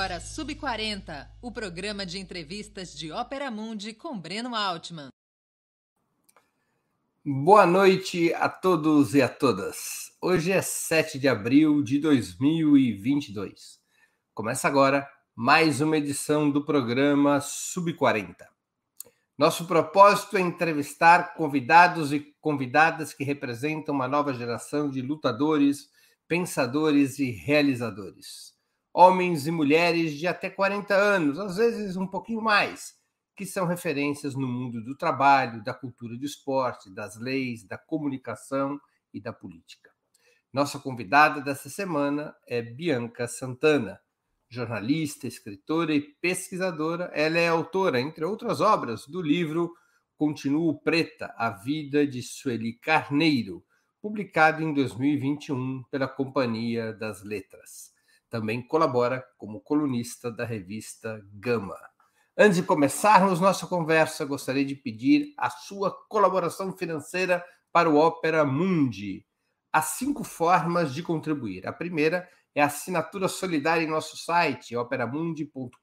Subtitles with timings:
[0.00, 5.10] agora Sub 40, o programa de entrevistas de Ópera Mundi com Breno Altman.
[7.22, 10.10] Boa noite a todos e a todas.
[10.18, 13.78] Hoje é 7 de abril de 2022.
[14.32, 18.48] Começa agora mais uma edição do programa Sub 40.
[19.36, 25.90] Nosso propósito é entrevistar convidados e convidadas que representam uma nova geração de lutadores,
[26.26, 28.58] pensadores e realizadores.
[28.92, 32.94] Homens e mulheres de até 40 anos, às vezes um pouquinho mais,
[33.36, 38.80] que são referências no mundo do trabalho, da cultura do esporte, das leis, da comunicação
[39.14, 39.90] e da política.
[40.52, 44.00] Nossa convidada dessa semana é Bianca Santana,
[44.48, 47.10] jornalista, escritora e pesquisadora.
[47.14, 49.72] Ela é autora, entre outras obras, do livro
[50.18, 53.64] Continuo Preta: A Vida de Sueli Carneiro,
[54.02, 57.99] publicado em 2021 pela Companhia das Letras.
[58.30, 61.76] Também colabora como colunista da revista Gama.
[62.38, 68.44] Antes de começarmos nossa conversa, gostaria de pedir a sua colaboração financeira para o Ópera
[68.44, 69.26] Mundi.
[69.72, 71.66] Há cinco formas de contribuir.
[71.66, 75.78] A primeira é a assinatura solidária em nosso site, operamundi.com.br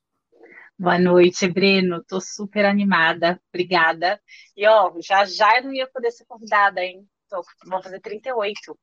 [0.78, 1.98] Boa noite, Breno.
[1.98, 3.40] Estou super animada.
[3.54, 4.20] Obrigada.
[4.56, 7.08] E ó, já já eu não ia poder ser convidada, hein?
[7.32, 8.78] Tô, vou fazer 38.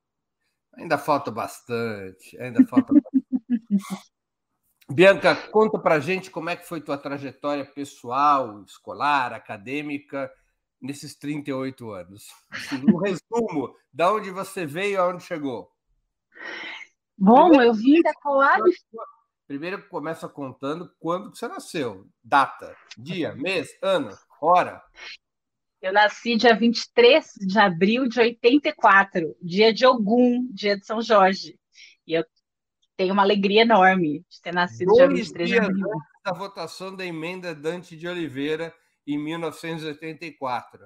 [0.73, 2.35] Ainda falta bastante.
[2.41, 3.25] Ainda falta bastante.
[4.91, 10.33] Bianca, conta para gente como é que foi tua trajetória pessoal, escolar, acadêmica
[10.81, 12.25] nesses 38 anos.
[12.83, 15.71] Um resumo, da onde você veio aonde chegou.
[17.15, 18.63] Bom, primeiro, eu vim da Coab.
[19.45, 24.09] Primeiro começa contando quando você nasceu, data, dia, mês, ano,
[24.41, 24.81] hora.
[25.81, 31.57] Eu nasci dia 23 de abril de 84, dia de Ogum, dia de São Jorge.
[32.05, 32.25] E eu
[32.97, 35.87] tenho uma alegria enorme de ter nascido Dois dia 23 de abril.
[36.25, 38.73] da votação da emenda Dante de Oliveira
[39.07, 40.85] em 1984.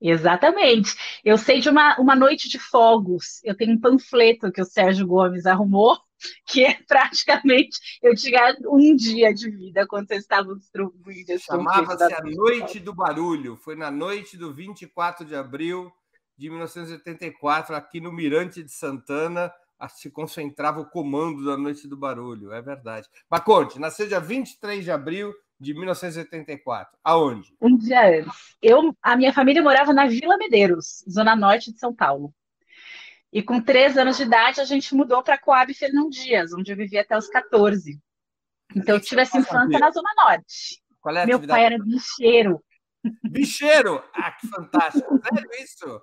[0.00, 0.94] Exatamente.
[1.22, 3.42] Eu sei de uma, uma noite de fogos.
[3.44, 5.98] Eu tenho um panfleto que o Sérgio Gomes arrumou,
[6.46, 12.22] que é praticamente eu tinha um dia de vida quando vocês estavam distribuindo Chamava-se a
[12.22, 13.56] Noite do Barulho.
[13.56, 15.92] Foi na noite do 24 de abril
[16.36, 19.50] de 1984, aqui no Mirante de Santana,
[19.88, 23.08] se concentrava o comando da Noite do Barulho, é verdade.
[23.30, 26.98] Mas conte, nasceu dia 23 de abril de 1984.
[27.02, 27.54] Aonde?
[27.60, 28.56] Um dia antes.
[28.62, 32.34] Eu, a minha família morava na Vila Medeiros, zona norte de São Paulo.
[33.36, 36.76] E com três anos de idade, a gente mudou para Coab Fernão Dias, onde eu
[36.76, 38.00] vivi até os 14.
[38.74, 40.82] Então, eu tive essa infância na Zona Norte.
[41.08, 42.64] É Meu pai era bicheiro.
[43.22, 44.02] Bicheiro?
[44.14, 45.20] Ah, que fantástico.
[45.22, 46.02] Sério isso?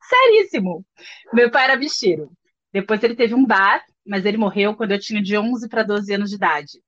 [0.00, 0.86] Seríssimo.
[1.32, 2.30] Meu pai era bicheiro.
[2.72, 6.14] Depois ele teve um bar, mas ele morreu quando eu tinha de 11 para 12
[6.14, 6.80] anos de idade.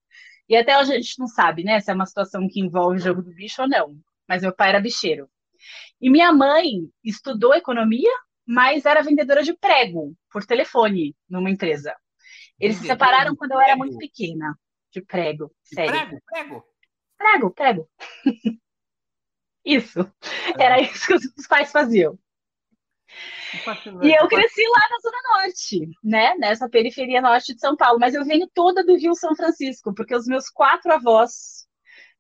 [0.49, 3.01] E até hoje a gente não sabe, né, se é uma situação que envolve o
[3.01, 3.99] jogo do bicho ou não.
[4.29, 5.29] Mas meu pai era bicheiro.
[6.01, 8.13] E minha mãe estudou economia,
[8.51, 11.95] mas era vendedora de prego por telefone numa empresa.
[12.59, 14.59] Eles se separaram quando eu era muito pequena.
[14.91, 15.93] De prego, sério.
[15.93, 16.65] Prego, prego.
[17.17, 17.91] Prego, prego.
[19.65, 20.01] isso.
[20.59, 20.65] É.
[20.65, 22.19] Era isso que os pais faziam.
[24.03, 26.35] E eu cresci lá na Zona Norte, né?
[26.37, 28.01] Nessa periferia norte de São Paulo.
[28.01, 31.69] Mas eu venho toda do Rio São Francisco, porque os meus quatro avós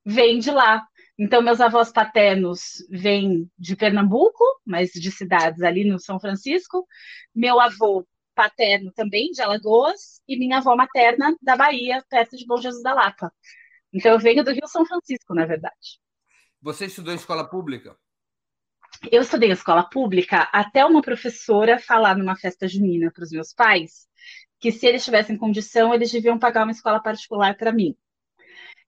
[0.06, 0.86] vêm de lá.
[1.22, 6.88] Então, meus avós paternos vêm de Pernambuco, mas de cidades ali no São Francisco.
[7.34, 12.56] Meu avô paterno também de Alagoas e minha avó materna da Bahia, perto de Bom
[12.56, 13.30] Jesus da Lapa.
[13.92, 16.00] Então, eu venho do Rio São Francisco, na verdade.
[16.62, 17.94] Você estudou em escola pública?
[19.12, 23.52] Eu estudei em escola pública até uma professora falar numa festa junina para os meus
[23.52, 24.08] pais
[24.58, 27.94] que se eles tivessem condição, eles deviam pagar uma escola particular para mim.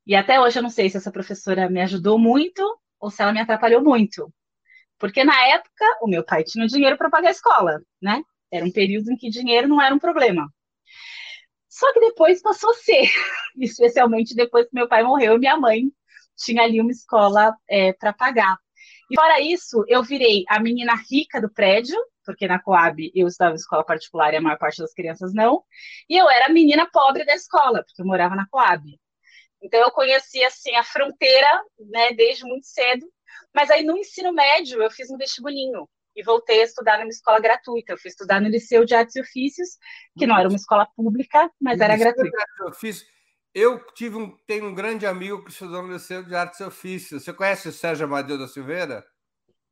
[0.06, 2.62] E até hoje eu não sei se essa professora me ajudou muito
[2.98, 4.32] ou se ela me atrapalhou muito.
[4.98, 8.22] Porque na época o meu pai tinha dinheiro para pagar a escola, né?
[8.50, 10.46] Era um período em que dinheiro não era um problema.
[11.68, 13.10] Só que depois passou a ser,
[13.58, 15.84] especialmente depois que meu pai morreu e minha mãe
[16.36, 18.56] tinha ali uma escola é, para pagar.
[19.10, 23.52] E fora isso, eu virei a menina rica do prédio, porque na Coab eu estava
[23.52, 25.62] em escola particular e a maior parte das crianças não,
[26.08, 28.82] e eu era a menina pobre da escola, porque eu morava na Coab.
[29.62, 31.48] Então eu conhecia assim a fronteira,
[31.78, 33.06] né, desde muito cedo.
[33.54, 37.40] Mas aí no ensino médio eu fiz um vestibulinho e voltei a estudar numa escola
[37.40, 37.92] gratuita.
[37.92, 39.78] Eu fui estudar no Liceu de Artes e Ofícios,
[40.18, 42.36] que não era uma escola pública, mas era gratuita.
[43.54, 47.22] Eu tive um, tenho um grande amigo que estudou no Liceu de Artes e Ofícios.
[47.22, 49.04] Você conhece o Sérgio Amadeu da Silveira?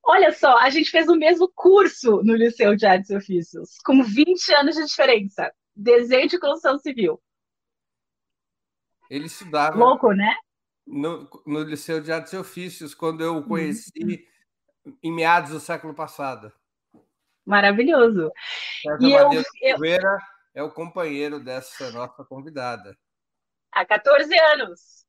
[0.05, 4.03] Olha só, a gente fez o mesmo curso no Liceu de Artes e Ofícios, com
[4.03, 5.51] 20 anos de diferença.
[5.75, 7.21] Desenho de construção civil.
[9.11, 9.77] Ele estudava.
[9.77, 10.37] Louco, né?
[10.87, 13.91] No, no Liceu de Artes e Ofícios, quando eu o conheci
[14.87, 14.97] uhum.
[15.03, 16.53] em meados do século passado.
[17.45, 18.31] Maravilhoso.
[19.01, 20.19] E Amadeu eu, Silveira
[20.55, 20.62] eu...
[20.62, 22.97] é o companheiro dessa nossa convidada.
[23.73, 25.05] Há 14 anos.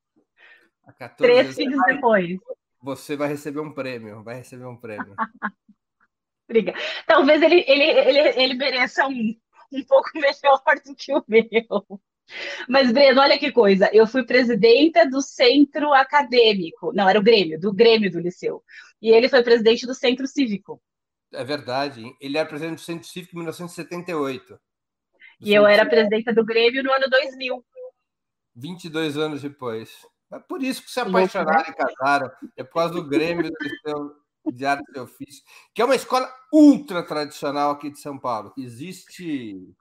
[0.83, 2.37] Há 14 Três filhos depois.
[2.81, 5.15] Você vai receber um prêmio, vai receber um prêmio.
[6.49, 6.79] Obrigada.
[7.05, 9.35] Talvez ele, ele, ele, ele mereça um,
[9.71, 12.01] um pouco melhor do que o meu.
[12.67, 13.89] Mas, Breno, olha que coisa.
[13.93, 16.91] Eu fui presidenta do centro acadêmico.
[16.93, 18.63] Não, era o Grêmio, do Grêmio do Liceu.
[19.01, 20.81] E ele foi presidente do centro cívico.
[21.33, 22.03] É verdade.
[22.19, 24.59] Ele era presidente do centro cívico em 1978.
[25.41, 27.65] E eu era presidenta do Grêmio no ano 2000.
[28.55, 30.05] 22 anos depois.
[30.31, 32.31] É por isso que se apaixonaram e casaram.
[32.55, 35.43] É por causa do Grêmio do Liceu de Arte e Ofício,
[35.73, 39.71] que é uma escola ultra tradicional aqui de São Paulo, existe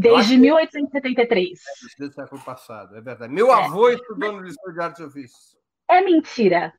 [0.00, 1.60] Desde 1873.
[1.98, 3.32] Desde o século passado, é verdade.
[3.32, 3.64] Meu é.
[3.64, 5.56] avô estudou no Liceu de Artes e Ofícios.
[5.88, 6.72] É mentira.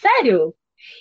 [0.00, 0.54] Sério?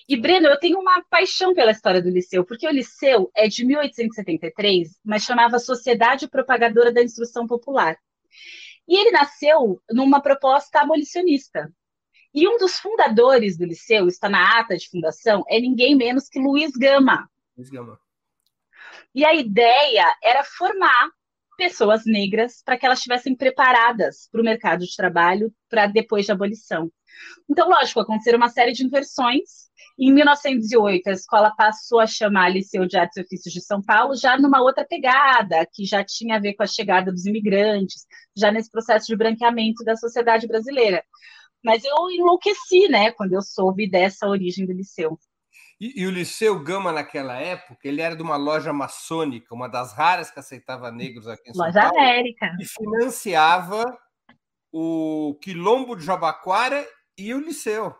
[0.09, 3.63] E, Breno, eu tenho uma paixão pela história do Liceu, porque o Liceu é de
[3.63, 7.97] 1873, mas chamava Sociedade Propagadora da Instrução Popular.
[8.85, 11.71] E ele nasceu numa proposta abolicionista.
[12.33, 16.39] E um dos fundadores do Liceu, está na ata de fundação, é ninguém menos que
[16.39, 17.29] Luiz Gama.
[17.55, 17.97] Luiz Gama.
[19.15, 21.09] E a ideia era formar
[21.57, 26.33] pessoas negras para que elas estivessem preparadas para o mercado de trabalho para depois da
[26.33, 26.91] abolição.
[27.49, 29.67] Então, lógico, aconteceram uma série de inversões.
[29.99, 34.15] Em 1908, a escola passou a chamar Liceu de Artes e Ofícios de São Paulo,
[34.15, 38.05] já numa outra pegada, que já tinha a ver com a chegada dos imigrantes,
[38.35, 41.03] já nesse processo de branqueamento da sociedade brasileira.
[41.63, 45.17] Mas eu enlouqueci, né, quando eu soube dessa origem do liceu.
[45.79, 49.93] E, e, o Liceu Gama, naquela época, ele era de uma loja maçônica, uma das
[49.93, 51.95] raras que aceitava negros aqui em São loja Paulo.
[51.95, 52.57] Loja América.
[52.59, 53.85] E financiava
[54.71, 56.83] o Quilombo de Jabaquara
[57.15, 57.95] e o Liceu.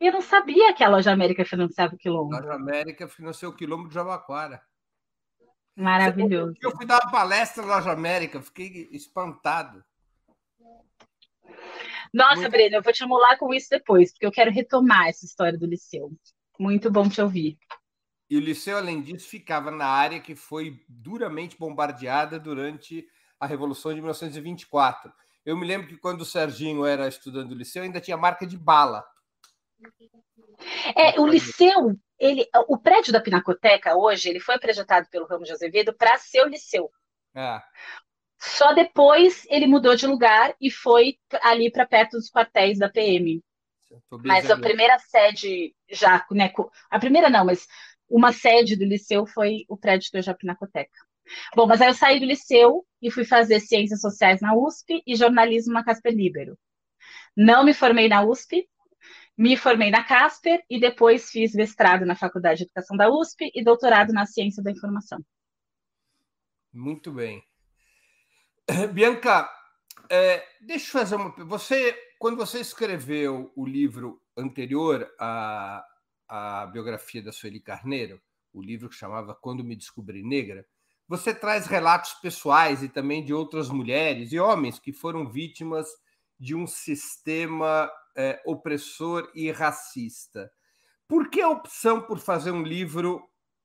[0.00, 2.34] Eu não sabia que a Loja América financiava o Quilombo.
[2.34, 4.62] A Loja América financiou o Quilombo de Jabaquara.
[5.76, 6.54] Maravilhoso.
[6.62, 9.84] Eu fui dar uma palestra na Loja América, fiquei espantado.
[12.12, 12.50] Nossa, Muito...
[12.50, 15.66] Breno, eu vou te amolar com isso depois, porque eu quero retomar essa história do
[15.66, 16.10] Liceu.
[16.58, 17.58] Muito bom te ouvir.
[18.28, 23.06] E o Liceu, além disso, ficava na área que foi duramente bombardeada durante
[23.38, 25.12] a Revolução de 1924.
[25.44, 28.56] Eu me lembro que quando o Serginho era estudante do Liceu, ainda tinha marca de
[28.56, 29.04] bala.
[30.94, 35.54] É, o Liceu, ele, o prédio da Pinacoteca hoje, ele foi projetado pelo Ramos de
[35.54, 36.90] Azevedo para ser o Liceu.
[37.34, 37.60] É.
[38.40, 43.42] Só depois ele mudou de lugar e foi ali para perto dos quartéis da PM.
[44.24, 46.52] Mas a primeira sede já, né,
[46.88, 47.66] a primeira não, mas
[48.08, 50.90] uma sede do liceu foi o prédio da Japinacoteca.
[51.54, 55.14] Bom, mas aí eu saí do liceu e fui fazer ciências sociais na USP e
[55.14, 56.58] jornalismo na Casper Libero.
[57.36, 58.66] Não me formei na USP,
[59.36, 63.62] me formei na Casper e depois fiz mestrado na Faculdade de Educação da USP e
[63.62, 65.20] doutorado na Ciência da Informação.
[66.72, 67.42] Muito bem.
[68.92, 69.50] Bianca,
[70.08, 71.30] é, deixa eu fazer uma.
[71.44, 75.84] Você, quando você escreveu o livro anterior à,
[76.28, 78.20] à biografia da Sueli Carneiro,
[78.52, 80.66] o livro que chamava Quando Me Descobri Negra,
[81.08, 85.88] você traz relatos pessoais e também de outras mulheres e homens que foram vítimas
[86.38, 90.50] de um sistema é, opressor e racista.
[91.08, 93.20] Por que a opção por fazer um livro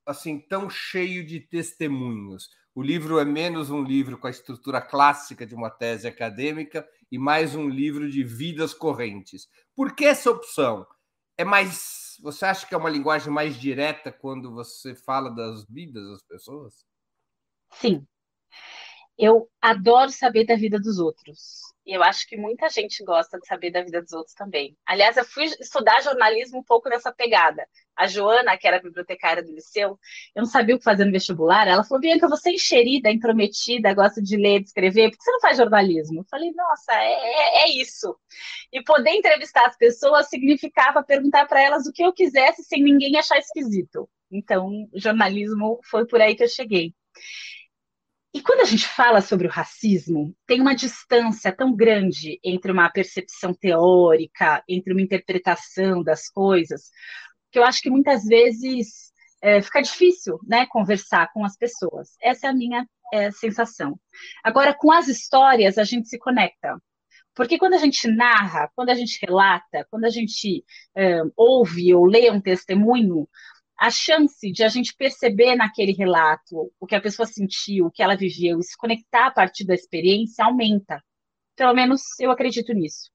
[0.05, 2.49] assim tão cheio de testemunhos?
[2.75, 7.17] O livro é menos um livro com a estrutura clássica de uma tese acadêmica e
[7.17, 9.47] mais um livro de vidas correntes.
[9.73, 10.85] Por que essa opção?
[11.37, 12.17] É mais.
[12.21, 16.85] Você acha que é uma linguagem mais direta quando você fala das vidas das pessoas?
[17.71, 18.05] Sim.
[19.17, 21.73] Eu adoro saber da vida dos outros.
[21.85, 24.75] E eu acho que muita gente gosta de saber da vida dos outros também.
[24.85, 27.67] Aliás, eu fui estudar jornalismo um pouco nessa pegada.
[27.95, 29.99] A Joana, que era bibliotecária do liceu,
[30.35, 31.67] eu não sabia o que fazer no vestibular.
[31.67, 35.31] Ela falou: Bianca, você é enxerida, intrometida, gosta de ler, de escrever, por que você
[35.31, 36.21] não faz jornalismo?
[36.21, 38.17] Eu falei: nossa, é, é, é isso.
[38.73, 43.15] E poder entrevistar as pessoas significava perguntar para elas o que eu quisesse sem ninguém
[43.17, 44.09] achar esquisito.
[44.31, 46.93] Então, jornalismo foi por aí que eu cheguei.
[48.35, 52.89] E quando a gente fala sobre o racismo, tem uma distância tão grande entre uma
[52.89, 56.89] percepção teórica, entre uma interpretação das coisas,
[57.49, 62.09] que eu acho que muitas vezes é, fica difícil né, conversar com as pessoas.
[62.21, 63.97] Essa é a minha é, sensação.
[64.43, 66.77] Agora, com as histórias, a gente se conecta.
[67.33, 70.61] Porque quando a gente narra, quando a gente relata, quando a gente
[70.93, 73.29] é, ouve ou lê um testemunho,
[73.77, 78.01] a chance de a gente perceber naquele relato o que a pessoa sentiu, o que
[78.01, 81.03] ela viveu, e se conectar a partir da experiência aumenta.
[81.55, 83.11] Pelo menos eu acredito nisso.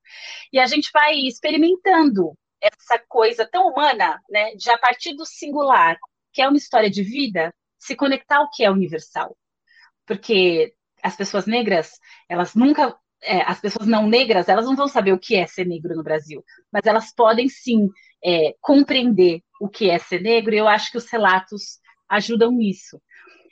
[0.53, 5.99] E a gente vai experimentando essa coisa tão humana, né, de a partir do singular,
[6.33, 9.37] que é uma história de vida, se conectar ao que é universal.
[10.07, 11.93] Porque as pessoas negras,
[12.29, 15.67] elas nunca é, as pessoas não negras, elas não vão saber o que é ser
[15.67, 17.89] negro no Brasil, mas elas podem sim
[18.25, 23.01] é, compreender o que é ser negro, e eu acho que os relatos ajudam nisso.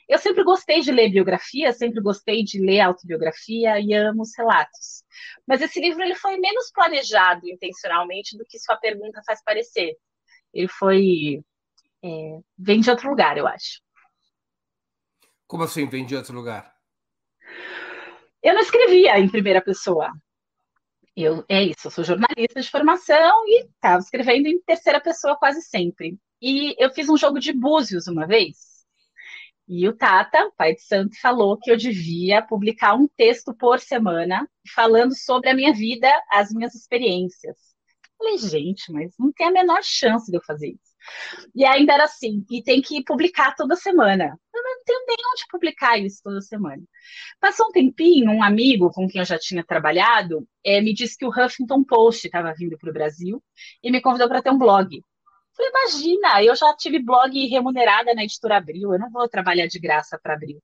[0.07, 5.03] Eu sempre gostei de ler biografia, sempre gostei de ler autobiografia e amo os relatos.
[5.47, 9.95] Mas esse livro ele foi menos planejado intencionalmente do que sua pergunta faz parecer.
[10.51, 11.43] Ele foi.
[12.03, 13.81] É, vem de outro lugar, eu acho.
[15.45, 16.73] Como assim vem de outro lugar?
[18.41, 20.11] Eu não escrevia em primeira pessoa.
[21.15, 25.61] Eu, é isso, eu sou jornalista de formação e estava escrevendo em terceira pessoa quase
[25.61, 26.17] sempre.
[26.41, 28.69] E eu fiz um jogo de búzios uma vez.
[29.67, 34.49] E o Tata, pai de santo, falou que eu devia publicar um texto por semana
[34.73, 37.57] falando sobre a minha vida, as minhas experiências.
[38.17, 40.88] falei, gente, mas não tem a menor chance de eu fazer isso.
[41.55, 44.37] E ainda era assim, e tem que publicar toda semana.
[44.53, 46.81] Eu não tenho nem onde publicar isso toda semana.
[47.39, 51.25] Passou um tempinho, um amigo com quem eu já tinha trabalhado é, me disse que
[51.25, 53.43] o Huffington Post estava vindo para o Brasil
[53.83, 55.03] e me convidou para ter um blog.
[55.55, 59.79] Falei, imagina, eu já tive blog remunerada na editora Abril, eu não vou trabalhar de
[59.79, 60.61] graça para Abril.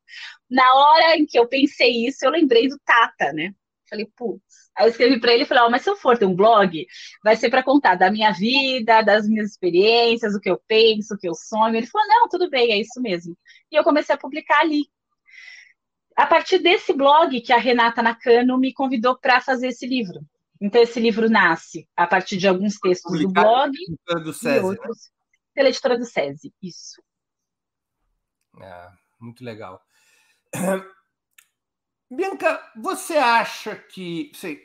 [0.49, 3.53] Na hora em que eu pensei isso, eu lembrei do Tata, né?
[3.89, 4.71] Falei, putz.
[4.75, 6.85] Aí eu escrevi para ele e falei, oh, mas se eu for ter um blog,
[7.23, 11.17] vai ser para contar da minha vida, das minhas experiências, o que eu penso, o
[11.17, 11.75] que eu sonho.
[11.75, 13.37] Ele falou, não, tudo bem, é isso mesmo.
[13.71, 14.85] E eu comecei a publicar ali.
[16.15, 20.21] A partir desse blog que a Renata Nakano me convidou para fazer esse livro.
[20.61, 24.59] Então, esse livro nasce a partir de alguns textos Publicado do blog do SESI, e
[24.59, 24.61] né?
[24.61, 25.15] outros né?
[25.53, 27.01] pela editora do SESI, isso.
[28.61, 28.87] É,
[29.19, 29.81] muito legal.
[32.09, 34.61] Bianca, você acha que sei,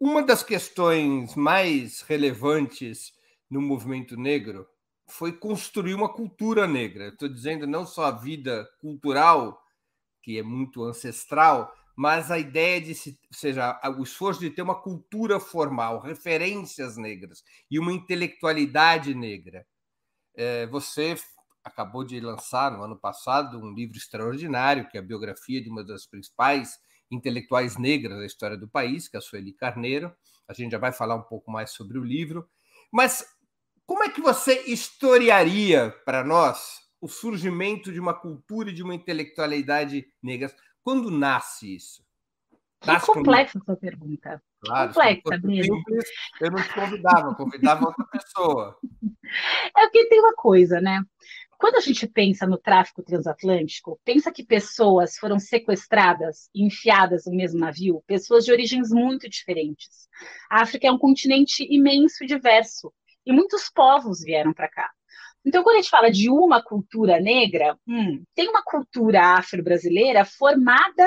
[0.00, 3.12] uma das questões mais relevantes
[3.50, 4.66] no movimento negro
[5.06, 7.08] foi construir uma cultura negra?
[7.08, 9.62] Estou dizendo não só a vida cultural,
[10.22, 14.80] que é muito ancestral, mas a ideia de se, seja, o esforço de ter uma
[14.80, 19.66] cultura formal, referências negras e uma intelectualidade negra.
[20.34, 21.16] É, você
[21.64, 25.84] acabou de lançar no ano passado um livro extraordinário, que é a biografia de uma
[25.84, 26.78] das principais
[27.10, 30.14] intelectuais negras da história do país, que é a Sueli Carneiro.
[30.48, 32.48] A gente já vai falar um pouco mais sobre o livro.
[32.92, 33.24] Mas
[33.86, 38.94] como é que você historiaria para nós o surgimento de uma cultura e de uma
[38.94, 40.54] intelectualidade negras?
[40.82, 42.04] Quando nasce isso?
[42.86, 44.42] Nasce é complexa a sua pergunta.
[44.60, 45.82] Claro, complexa mesmo.
[46.40, 48.78] eu não te convidava, convidava outra pessoa.
[49.76, 51.04] É porque tem uma coisa, né?
[51.60, 57.36] Quando a gente pensa no tráfico transatlântico, pensa que pessoas foram sequestradas e enfiadas no
[57.36, 60.08] mesmo navio, pessoas de origens muito diferentes.
[60.50, 62.90] A África é um continente imenso e diverso,
[63.26, 64.90] e muitos povos vieram para cá.
[65.44, 71.06] Então, quando a gente fala de uma cultura negra, hum, tem uma cultura afro-brasileira formada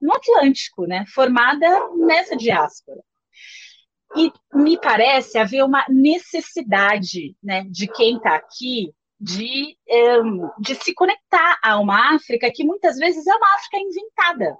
[0.00, 1.04] no Atlântico, né?
[1.12, 1.66] formada
[1.96, 3.00] nessa diáspora.
[4.14, 9.76] E me parece haver uma necessidade né, de quem está aqui de,
[10.58, 14.56] de se conectar a uma África que muitas vezes é uma África inventada.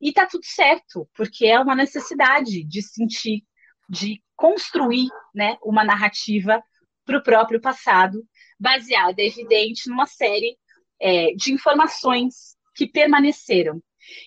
[0.00, 3.44] E está tudo certo, porque é uma necessidade de sentir,
[3.88, 6.62] de construir né, uma narrativa
[7.06, 8.26] para o próprio passado,
[8.58, 10.58] baseada, evidente, numa série
[11.00, 13.80] é, de informações que permaneceram.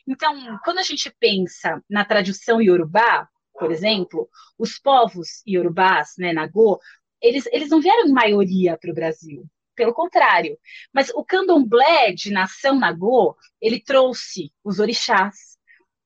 [0.07, 6.79] Então, quando a gente pensa na tradição iorubá, por exemplo, os povos iorubás, né, Nagô,
[7.21, 9.43] eles, eles não vieram em maioria para o Brasil.
[9.77, 10.57] Pelo contrário.
[10.91, 15.57] Mas o candomblé de nação Nagô, ele trouxe os orixás,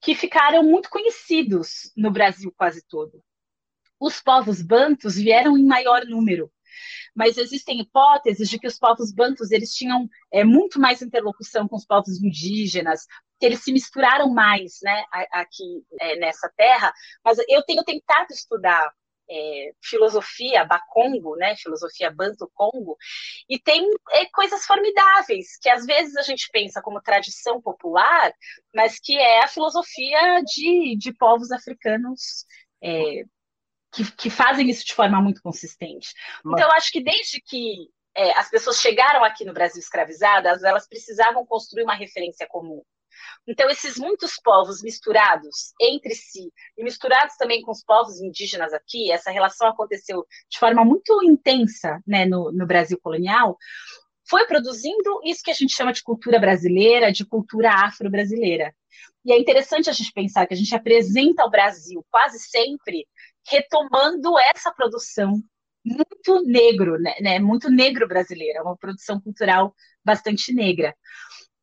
[0.02, 3.24] que ficaram muito conhecidos no Brasil quase todo.
[4.00, 6.52] Os povos bantos vieram em maior número,
[7.16, 11.76] mas existem hipóteses de que os povos bantus eles tinham é, muito mais interlocução com
[11.76, 13.06] os povos indígenas,
[13.40, 16.92] que eles se misturaram mais né, aqui é, nessa terra.
[17.24, 18.92] Mas eu tenho tentado estudar
[19.32, 22.98] é, filosofia Bakongo, né, filosofia Banto-Congo,
[23.50, 28.34] e tem é, coisas formidáveis, que às vezes a gente pensa como tradição popular,
[28.76, 32.46] mas que é a filosofia de, de povos africanos
[32.84, 33.24] é,
[33.94, 36.14] que, que fazem isso de forma muito consistente.
[36.44, 36.60] Mas...
[36.60, 40.88] Então, eu acho que desde que é, as pessoas chegaram aqui no Brasil escravizadas, elas
[40.88, 42.84] precisavam construir uma referência comum.
[43.48, 49.12] Então, esses muitos povos misturados entre si, e misturados também com os povos indígenas aqui,
[49.12, 53.58] essa relação aconteceu de forma muito intensa né, no, no Brasil colonial,
[54.30, 58.74] foi produzindo isso que a gente chama de cultura brasileira, de cultura afro-brasileira.
[59.26, 63.08] E é interessante a gente pensar que a gente apresenta o Brasil quase sempre
[63.48, 65.42] retomando essa produção
[65.84, 70.96] muito negro, né, né, muito negro brasileira, uma produção cultural bastante negra.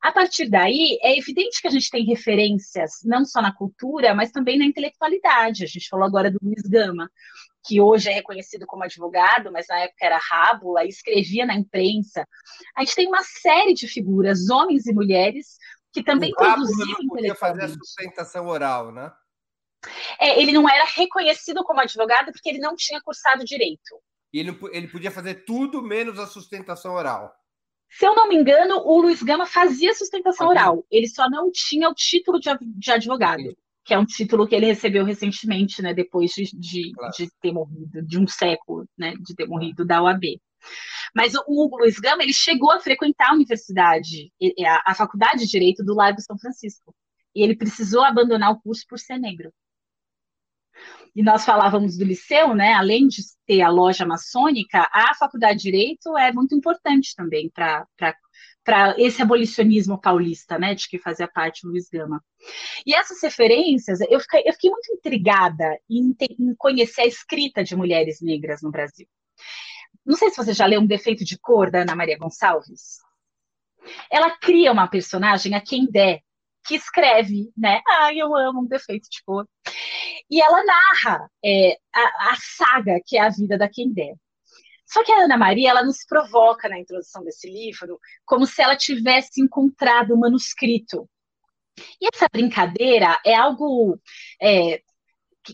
[0.00, 4.30] A partir daí, é evidente que a gente tem referências não só na cultura, mas
[4.30, 5.64] também na intelectualidade.
[5.64, 7.10] A gente falou agora do Luiz Gama,
[7.66, 12.26] que hoje é reconhecido como advogado, mas na época era rábula, escrevia na imprensa.
[12.76, 15.58] A gente tem uma série de figuras, homens e mulheres,
[15.92, 19.12] que também produziam não podia fazer a sustentação oral, né?
[20.20, 24.00] É, ele não era reconhecido como advogado porque ele não tinha cursado direito.
[24.32, 27.34] E ele, ele podia fazer tudo menos a sustentação oral.
[27.90, 30.84] Se eu não me engano, o Luiz Gama fazia sustentação oral.
[30.90, 34.66] Ele só não tinha o título de, de advogado, que é um título que ele
[34.66, 37.12] recebeu recentemente, né, depois de, de, claro.
[37.16, 40.38] de, ter morrido, de um século, né, de ter morrido da OAB.
[41.14, 44.30] Mas o, o Luiz Gama, ele chegou a frequentar a universidade,
[44.66, 46.94] a, a faculdade de Direito do Largo São Francisco.
[47.34, 49.52] E ele precisou abandonar o curso por ser negro
[51.14, 52.74] e nós falávamos do liceu, né?
[52.74, 57.86] Além de ter a loja maçônica, a faculdade de direito é muito importante também para
[58.68, 62.22] para esse abolicionismo paulista, né, de que fazia parte Luiz Gama.
[62.84, 67.74] E essas referências, eu fiquei, eu fiquei muito intrigada em, em, conhecer a escrita de
[67.74, 69.06] mulheres negras no Brasil.
[70.04, 72.98] Não sei se você já leu Um Defeito de Cor, da Ana Maria Gonçalves.
[74.10, 76.20] Ela cria uma personagem a quem der,
[76.64, 77.80] que escreve, né?
[77.88, 79.46] Ai, eu amo Um Defeito de Cor.
[80.30, 84.14] E ela narra é, a, a, saga que é a vida da Kendé.
[84.86, 88.76] Só que a Ana Maria, ela nos provoca na introdução desse livro como se ela
[88.76, 91.08] tivesse encontrado o manuscrito.
[92.00, 93.98] E essa brincadeira é algo
[94.40, 94.82] é,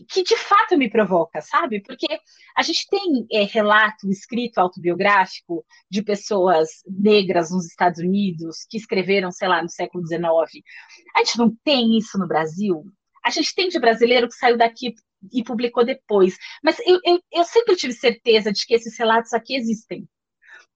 [0.03, 1.81] que, de fato me provoca, sabe?
[1.81, 2.07] Porque
[2.55, 9.31] a gente tem é, relato escrito autobiográfico de pessoas negras nos Estados Unidos que escreveram,
[9.31, 10.25] sei lá, no século XIX.
[11.15, 12.83] A gente não tem isso no Brasil.
[13.23, 14.93] A gente tem de brasileiro que saiu daqui
[15.31, 16.37] e publicou depois.
[16.63, 20.07] Mas eu, eu, eu sempre tive certeza de que esses relatos aqui existem.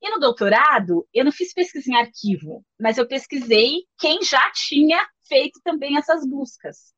[0.01, 5.05] E no doutorado, eu não fiz pesquisa em arquivo, mas eu pesquisei quem já tinha
[5.27, 6.93] feito também essas buscas.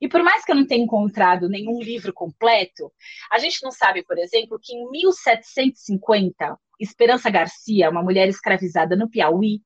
[0.00, 2.92] E por mais que eu não tenha encontrado nenhum livro completo,
[3.30, 9.08] a gente não sabe, por exemplo, que em 1750, Esperança Garcia, uma mulher escravizada no
[9.08, 9.60] Piauí,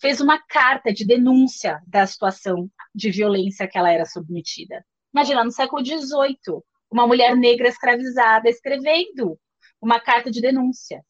[0.00, 4.84] fez uma carta de denúncia da situação de violência que ela era submetida.
[5.12, 9.38] Imagina, no século XVIII, uma mulher negra escravizada escrevendo
[9.80, 11.02] uma carta de denúncia.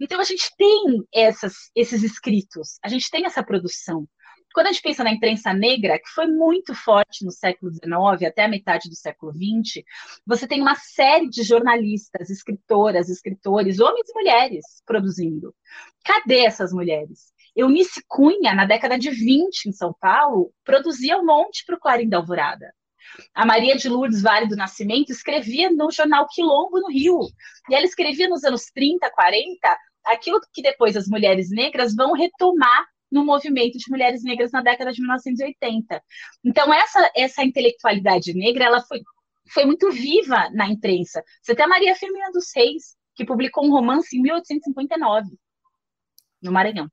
[0.00, 4.06] Então, a gente tem essas, esses escritos, a gente tem essa produção.
[4.52, 8.44] Quando a gente pensa na imprensa negra, que foi muito forte no século XIX até
[8.44, 9.84] a metade do século XX,
[10.26, 15.54] você tem uma série de jornalistas, escritoras, escritores, homens e mulheres produzindo.
[16.04, 17.32] Cadê essas mulheres?
[17.54, 22.08] Eunice Cunha, na década de 20, em São Paulo, produzia um monte para o Clarim
[22.08, 22.72] da Alvorada.
[23.34, 27.20] A Maria de Lourdes Vale do Nascimento escrevia no jornal Quilombo, no Rio.
[27.68, 32.86] E ela escrevia nos anos 30, 40, aquilo que depois as mulheres negras vão retomar
[33.12, 36.02] no movimento de mulheres negras na década de 1980.
[36.42, 39.02] Então, essa, essa intelectualidade negra ela foi,
[39.52, 41.22] foi muito viva na imprensa.
[41.42, 45.38] Você tem a Maria Firmina dos Reis, que publicou um romance em 1859,
[46.40, 46.88] no Maranhão.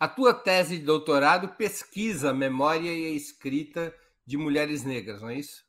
[0.00, 5.28] A tua tese de doutorado pesquisa a memória e a escrita de mulheres negras, não
[5.28, 5.64] é isso?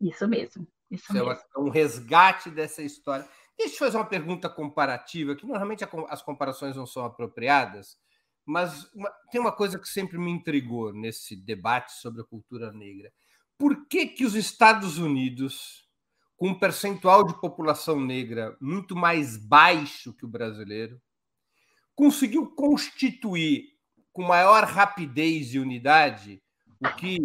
[0.00, 0.66] Isso mesmo.
[0.90, 1.30] Isso, isso mesmo.
[1.30, 3.28] é um resgate dessa história.
[3.58, 7.98] Deixa eu fazer uma pergunta comparativa, que normalmente as comparações não são apropriadas,
[8.44, 13.12] mas uma, tem uma coisa que sempre me intrigou nesse debate sobre a cultura negra.
[13.58, 15.88] Por que, que os Estados Unidos,
[16.36, 21.00] com um percentual de população negra muito mais baixo que o brasileiro,
[21.94, 23.74] conseguiu constituir
[24.12, 26.42] com maior rapidez e unidade
[26.80, 27.18] o que,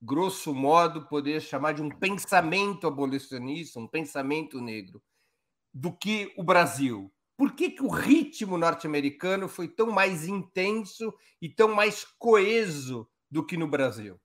[0.00, 5.02] grosso modo, poderia chamar de um pensamento abolicionista, um pensamento negro,
[5.72, 7.12] do que o Brasil.
[7.38, 13.46] Por que, que o ritmo norte-americano foi tão mais intenso e tão mais coeso do
[13.46, 14.20] que no Brasil?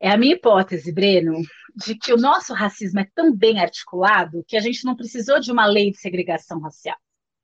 [0.00, 1.34] É a minha hipótese, Breno,
[1.76, 5.52] de que o nosso racismo é tão bem articulado que a gente não precisou de
[5.52, 6.96] uma lei de segregação racial.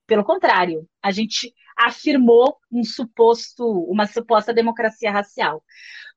[0.06, 5.62] Pelo contrário, a gente afirmou um suposto, uma suposta democracia racial.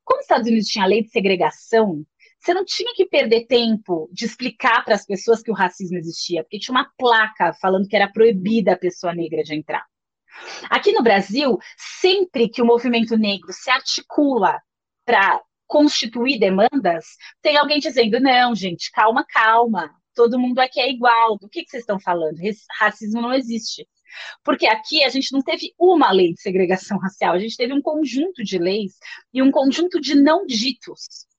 [0.05, 2.05] Como os Estados Unidos tinha a lei de segregação,
[2.41, 6.43] você não tinha que perder tempo de explicar para as pessoas que o racismo existia,
[6.43, 9.85] porque tinha uma placa falando que era proibida a pessoa negra de entrar.
[10.69, 14.59] Aqui no Brasil, sempre que o movimento negro se articula
[15.05, 17.05] para constituir demandas,
[17.43, 21.37] tem alguém dizendo: não, gente, calma, calma, todo mundo aqui é igual.
[21.37, 22.37] Do que, que vocês estão falando?
[22.79, 23.87] Racismo não existe.
[24.43, 27.81] Porque aqui a gente não teve uma lei de segregação racial, a gente teve um
[27.81, 28.93] conjunto de leis
[29.33, 31.29] e um conjunto de não ditos.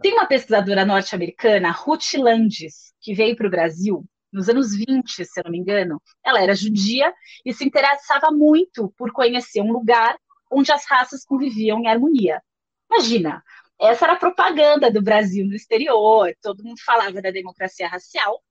[0.00, 5.40] Tem uma pesquisadora norte-americana, Ruth Landis, que veio para o Brasil nos anos 20, se
[5.40, 6.00] eu não me engano.
[6.24, 7.12] Ela era judia
[7.44, 10.16] e se interessava muito por conhecer um lugar
[10.50, 12.42] onde as raças conviviam em harmonia.
[12.90, 13.42] Imagina,
[13.80, 18.42] essa era a propaganda do Brasil no exterior, todo mundo falava da democracia racial.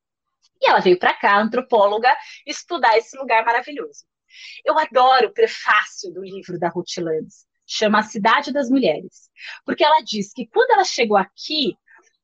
[0.61, 2.13] E ela veio para cá, antropóloga,
[2.45, 4.05] estudar esse lugar maravilhoso.
[4.63, 9.29] Eu adoro o prefácio do livro da Ruth Landes, chama A Cidade das Mulheres,
[9.65, 11.75] porque ela diz que quando ela chegou aqui,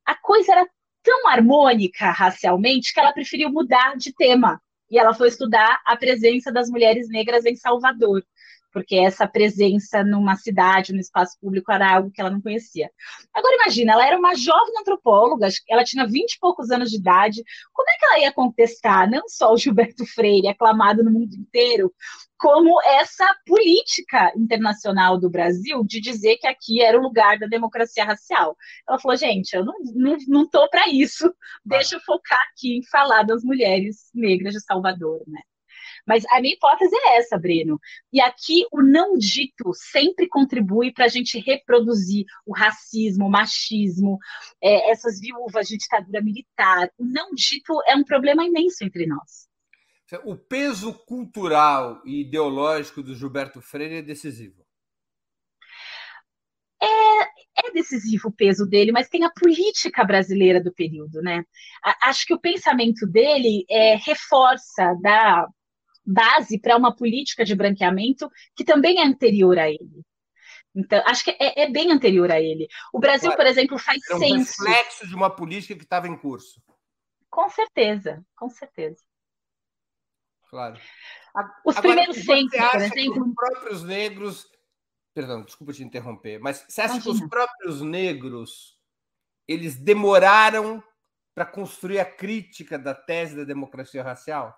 [0.06, 0.68] a coisa era
[1.02, 4.62] tão harmônica racialmente que ela preferiu mudar de tema.
[4.90, 8.24] E ela foi estudar a presença das mulheres negras em Salvador
[8.72, 12.90] porque essa presença numa cidade, no espaço público, era algo que ela não conhecia.
[13.34, 17.44] Agora imagina, ela era uma jovem antropóloga, ela tinha vinte e poucos anos de idade,
[17.74, 21.94] como é que ela ia contestar não só o Gilberto Freire, aclamado no mundo inteiro,
[22.38, 28.06] como essa política internacional do Brasil de dizer que aqui era o lugar da democracia
[28.06, 28.56] racial.
[28.88, 31.34] Ela falou, gente, eu não, não, não tô para isso,
[31.66, 35.42] deixa eu focar aqui em falar das mulheres negras de Salvador, né?
[36.08, 37.80] Mas a minha hipótese é essa, Breno.
[38.14, 44.18] E aqui o não dito sempre contribui para a gente reproduzir o racismo, o machismo,
[44.64, 46.90] é, essas viúvas de ditadura militar.
[46.98, 49.48] O não dito é um problema imenso entre nós.
[50.24, 54.66] O peso cultural e ideológico do Gilberto Freire é decisivo.
[56.82, 61.44] É, é, decisivo o peso dele, mas tem a política brasileira do período, né?
[62.04, 65.46] Acho que o pensamento dele é, reforça, dá
[66.08, 70.06] base para uma política de branqueamento que também é anterior a ele.
[70.74, 72.68] Então, acho que é, é bem anterior a ele.
[72.94, 74.64] O Brasil, claro, por exemplo, faz é um censo.
[74.64, 76.62] reflexo de uma política que estava em curso.
[77.30, 79.04] Com certeza, com certeza.
[80.50, 80.80] Claro.
[81.66, 83.28] Os Agora, primeiros censos, por exemplo.
[83.28, 84.48] os próprios negros.
[85.14, 87.18] Perdão, desculpa te interromper, mas você acha Imagina.
[87.18, 88.80] que os próprios negros
[89.48, 90.84] eles demoraram
[91.34, 94.56] para construir a crítica da tese da democracia racial?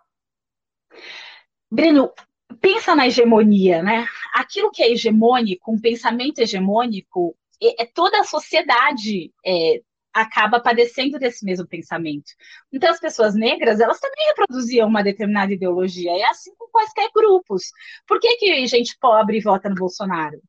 [1.71, 2.12] Breno,
[2.60, 4.05] pensa na hegemonia, né?
[4.34, 9.82] Aquilo que é hegemônico, um pensamento hegemônico, é, é toda a sociedade é,
[10.13, 12.32] acaba padecendo desse mesmo pensamento.
[12.71, 17.63] Então, as pessoas negras, elas também reproduziam uma determinada ideologia, é assim com quaisquer grupos.
[18.08, 20.41] Por que, que gente pobre vota no Bolsonaro?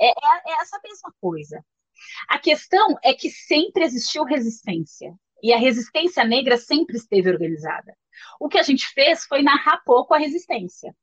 [0.00, 0.12] É, é,
[0.46, 1.64] é essa mesma coisa.
[2.28, 7.96] A questão é que sempre existiu resistência, e a resistência negra sempre esteve organizada.
[8.38, 10.94] O que a gente fez foi narrar pouco a resistência,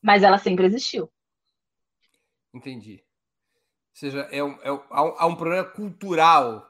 [0.00, 1.10] mas ela sempre existiu.
[2.54, 3.02] Entendi.
[3.02, 6.68] Ou seja, é um, é um, há um problema cultural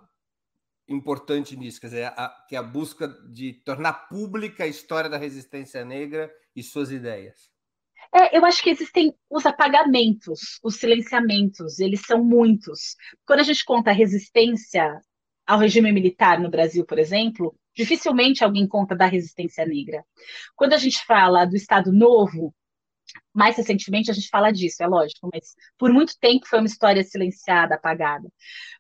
[0.89, 5.17] importante nisso, quer dizer, a, que é a busca de tornar pública a história da
[5.17, 7.51] resistência negra e suas ideias.
[8.15, 12.97] É, eu acho que existem os apagamentos, os silenciamentos, eles são muitos.
[13.25, 15.01] Quando a gente conta a resistência
[15.53, 20.03] ao regime militar no Brasil, por exemplo, dificilmente alguém conta da resistência negra.
[20.57, 22.55] Quando a gente fala do Estado Novo,
[23.35, 27.05] mais recentemente a gente fala disso, é lógico, mas por muito tempo foi uma história
[27.05, 28.27] silenciada, apagada.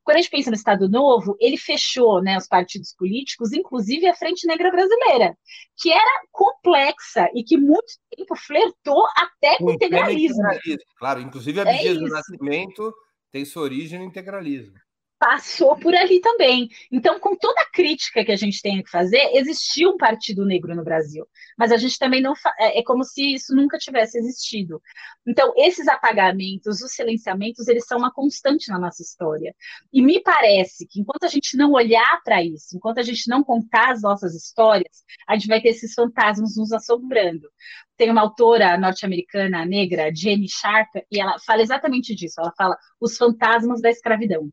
[0.02, 4.14] Quando a gente pensa no Estado Novo, ele fechou né, os partidos políticos, inclusive a
[4.14, 5.36] Frente Negra Brasileira,
[5.76, 10.40] que era complexa e que muito tempo flertou até com o integralismo.
[10.40, 10.86] integralismo.
[10.96, 12.94] Claro, inclusive a é do Nascimento
[13.30, 14.74] tem sua origem no integralismo.
[15.22, 16.68] Passou por ali também.
[16.90, 20.74] Então, com toda a crítica que a gente tem que fazer, existiu um partido negro
[20.74, 21.24] no Brasil,
[21.56, 24.82] mas a gente também não é, é como se isso nunca tivesse existido.
[25.24, 29.54] Então, esses apagamentos, os silenciamentos, eles são uma constante na nossa história.
[29.92, 33.44] E me parece que enquanto a gente não olhar para isso, enquanto a gente não
[33.44, 37.48] contar as nossas histórias, a gente vai ter esses fantasmas nos assombrando.
[37.96, 42.40] Tem uma autora norte-americana negra, Jenny Sharp, e ela fala exatamente disso.
[42.40, 44.50] Ela fala os fantasmas da escravidão.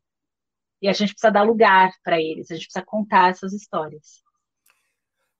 [0.80, 4.22] E a gente precisa dar lugar para eles, a gente precisa contar essas histórias.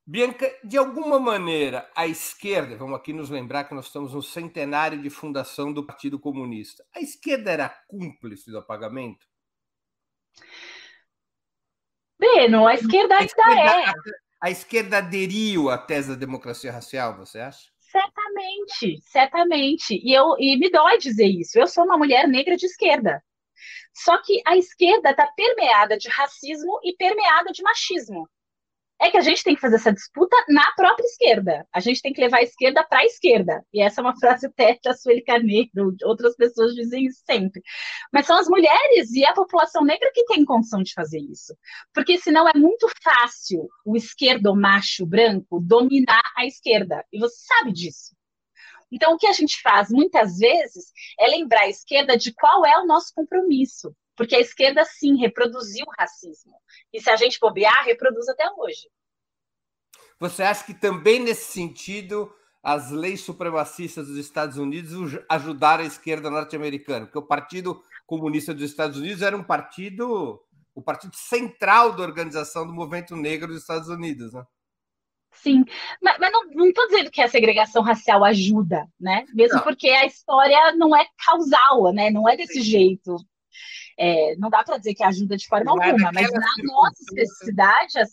[0.06, 5.00] Bianca, de alguma maneira, a esquerda, vamos aqui nos lembrar que nós estamos no centenário
[5.00, 9.24] de fundação do Partido Comunista, a esquerda era cúmplice do apagamento?
[12.18, 13.84] Breno, a esquerda ainda é.
[13.86, 13.94] A,
[14.42, 17.70] a esquerda aderiu à tese da democracia racial, você acha?
[17.78, 20.00] Certamente, certamente.
[20.02, 21.58] E, eu, e me dói dizer isso.
[21.58, 23.22] Eu sou uma mulher negra de esquerda.
[23.94, 28.28] Só que a esquerda está permeada de racismo e permeada de machismo.
[29.02, 31.66] É que a gente tem que fazer essa disputa na própria esquerda.
[31.72, 33.64] A gente tem que levar a esquerda para a esquerda.
[33.72, 37.62] E essa é uma frase até da Sueli Carneiro, outras pessoas dizem isso sempre.
[38.12, 41.56] Mas são as mulheres e a população negra que tem condição de fazer isso.
[41.94, 47.02] Porque senão é muito fácil o esquerdo macho branco dominar a esquerda.
[47.10, 48.14] E você sabe disso.
[48.90, 52.76] Então, o que a gente faz muitas vezes é lembrar a esquerda de qual é
[52.78, 56.52] o nosso compromisso, porque a esquerda, sim, reproduziu o racismo.
[56.92, 58.88] E se a gente bobear, reproduz até hoje.
[60.18, 62.30] Você acha que também nesse sentido
[62.62, 67.06] as leis supremacistas dos Estados Unidos ajudaram a esquerda norte-americana?
[67.06, 70.38] Porque o Partido Comunista dos Estados Unidos era um partido,
[70.74, 74.44] o partido central da organização do movimento negro dos Estados Unidos, né?
[75.32, 75.64] Sim,
[76.02, 79.24] mas, mas não estou dizendo que a segregação racial ajuda, né?
[79.32, 79.62] Mesmo não.
[79.62, 82.10] porque a história não é causal, né?
[82.10, 82.62] Não é desse Sim.
[82.62, 83.16] jeito.
[83.98, 87.02] É, não dá para dizer que ajuda de forma não é alguma, mas na nossa
[87.02, 88.04] especificidade, é,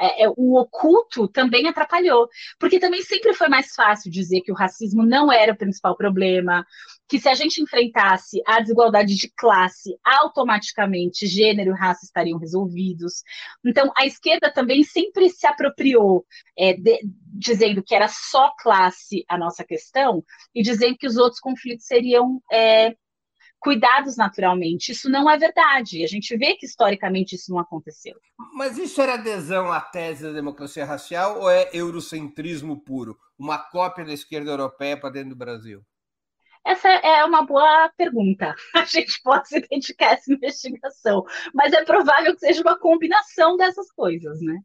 [0.00, 2.28] é, o oculto também atrapalhou,
[2.58, 6.66] porque também sempre foi mais fácil dizer que o racismo não era o principal problema,
[7.08, 13.22] que se a gente enfrentasse a desigualdade de classe, automaticamente gênero e raça estariam resolvidos.
[13.64, 16.26] Então, a esquerda também sempre se apropriou,
[16.58, 17.00] é, de,
[17.32, 22.42] dizendo que era só classe a nossa questão, e dizendo que os outros conflitos seriam
[22.52, 22.94] é,
[23.58, 24.92] cuidados naturalmente.
[24.92, 26.04] Isso não é verdade.
[26.04, 28.14] A gente vê que historicamente isso não aconteceu.
[28.54, 33.18] Mas isso era adesão à tese da democracia racial ou é eurocentrismo puro?
[33.38, 35.84] Uma cópia da esquerda europeia para dentro do Brasil?
[36.64, 38.54] Essa é uma boa pergunta.
[38.74, 43.56] A gente pode se dedicar a essa investigação, mas é provável que seja uma combinação
[43.56, 44.58] dessas coisas, né?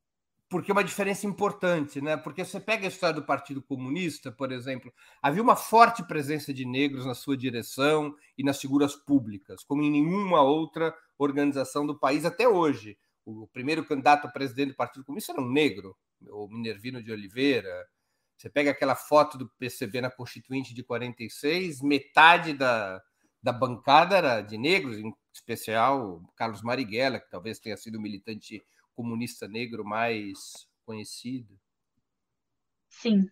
[0.52, 2.18] Porque é uma diferença importante, né?
[2.18, 6.66] Porque você pega a história do Partido Comunista, por exemplo, havia uma forte presença de
[6.66, 12.26] negros na sua direção e nas figuras públicas, como em nenhuma outra organização do país
[12.26, 12.98] até hoje.
[13.26, 15.96] O primeiro candidato a presidente do Partido Comunista era um negro,
[16.28, 17.88] o Minervino de Oliveira.
[18.38, 23.02] Você pega aquela foto do PCB na Constituinte de 46, metade da,
[23.42, 28.62] da bancada era de negros, em especial Carlos Marighella, que talvez tenha sido militante
[29.02, 31.60] comunista negro mais conhecido?
[32.90, 33.28] Sim.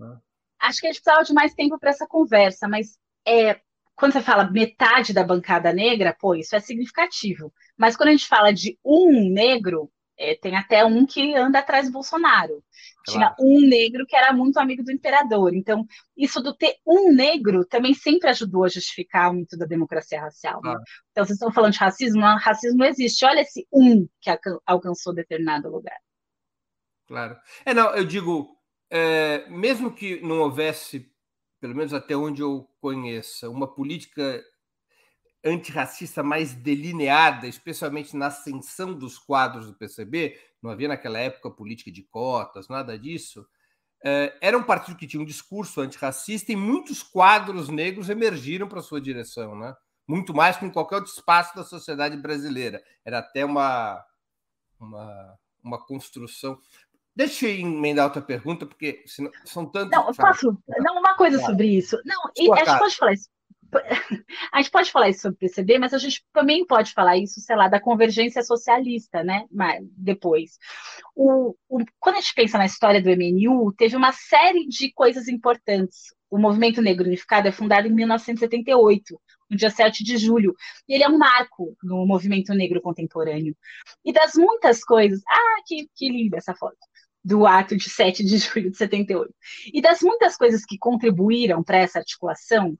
[0.00, 0.18] Ah.
[0.60, 3.60] Acho que a gente precisava de mais tempo para essa conversa, mas é,
[3.94, 7.52] quando você fala metade da bancada negra, pô, isso é significativo.
[7.76, 11.86] Mas quando a gente fala de um negro, é, tem até um que anda atrás
[11.86, 12.62] do Bolsonaro.
[13.04, 13.04] Claro.
[13.06, 15.54] Tinha um negro que era muito amigo do imperador.
[15.54, 20.60] Então, isso do ter um negro também sempre ajudou a justificar muito da democracia racial.
[20.62, 20.74] Né?
[21.10, 22.20] Então, vocês estão falando de racismo?
[22.20, 23.24] Não, racismo não existe.
[23.24, 24.30] Olha esse um que
[24.66, 25.98] alcançou determinado lugar.
[27.06, 27.36] Claro.
[27.64, 28.48] É, não, eu digo,
[28.90, 31.08] é, mesmo que não houvesse,
[31.60, 34.42] pelo menos até onde eu conheça, uma política
[35.46, 41.90] antirracista mais delineada, especialmente na ascensão dos quadros do PCB, não havia naquela época política
[41.90, 43.46] de cotas, nada disso.
[44.04, 48.82] É, era um partido que tinha um discurso antirracista e muitos quadros negros emergiram para
[48.82, 49.74] sua direção, né?
[50.06, 52.82] muito mais que em qualquer outro espaço da sociedade brasileira.
[53.04, 54.04] Era até uma,
[54.78, 56.58] uma, uma construção.
[57.14, 59.90] Deixa eu emendar outra pergunta, porque senão, são tantos.
[59.90, 60.56] Não, posso.
[60.78, 62.00] Não, uma coisa sobre isso.
[62.04, 63.28] Não, e, a gente pode falar isso.
[64.52, 67.40] a gente pode falar isso sobre o PCB, mas a gente também pode falar isso,
[67.40, 69.44] sei lá, da convergência socialista, né?
[69.50, 70.58] Mas depois.
[71.14, 75.28] O, o, quando a gente pensa na história do MNU, teve uma série de coisas
[75.28, 76.14] importantes.
[76.30, 80.54] O Movimento Negro Unificado é fundado em 1978, no dia 7 de julho.
[80.88, 83.56] E ele é um marco no movimento negro contemporâneo.
[84.04, 85.20] E das muitas coisas.
[85.28, 86.76] Ah, que, que linda essa foto!
[87.26, 89.34] do ato de 7 de julho de 78.
[89.74, 92.78] E das muitas coisas que contribuíram para essa articulação,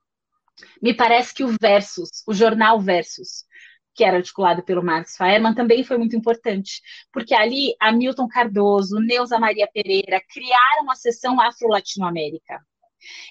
[0.81, 3.45] me parece que o Versus, o jornal Versus,
[3.93, 9.39] que era articulado pelo Marcos Faerman, também foi muito importante, porque ali Hamilton Cardoso, Neuza
[9.39, 12.61] Maria Pereira criaram a seção Afro-Latino-América.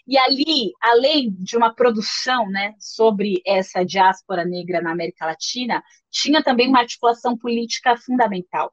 [0.07, 6.43] E ali, além de uma produção né, sobre essa diáspora negra na América Latina, tinha
[6.43, 8.73] também uma articulação política fundamental.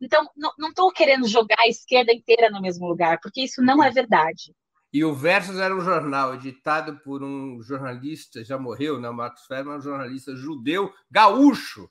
[0.00, 3.90] Então, não estou querendo jogar a esquerda inteira no mesmo lugar, porque isso não é
[3.90, 4.54] verdade.
[4.92, 9.08] E o Versus era um jornal editado por um jornalista, já morreu, né?
[9.10, 11.88] Marcos Ferman, um jornalista judeu gaúcho.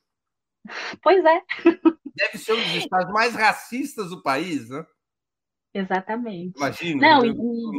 [1.02, 1.42] Pois é.
[2.16, 4.86] Deve ser um dos estados mais racistas do país, né?
[5.74, 6.58] Exatamente.
[6.58, 7.02] Imagina.
[7.02, 7.34] Não, eu,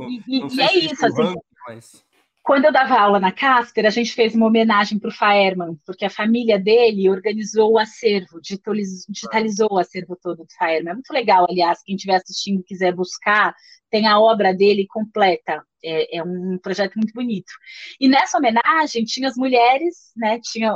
[0.09, 1.35] e, e, não e é isso, assim.
[1.67, 2.10] Mas...
[2.43, 6.07] Quando eu dava aula na Casper, a gente fez uma homenagem para o Faerman, porque
[6.07, 10.93] a família dele organizou o acervo, digitalizou o acervo todo do Faerman.
[10.93, 13.55] É muito legal, aliás, quem estiver assistindo quiser buscar,
[13.91, 15.63] tem a obra dele completa.
[15.83, 17.51] É, é, um projeto muito bonito.
[17.99, 20.39] E nessa homenagem tinha as mulheres, né?
[20.43, 20.75] Tinha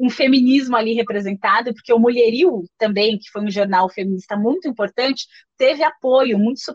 [0.00, 5.26] um feminismo ali representado, porque o Mulherio também, que foi um jornal feminista muito importante,
[5.58, 6.74] teve apoio muito.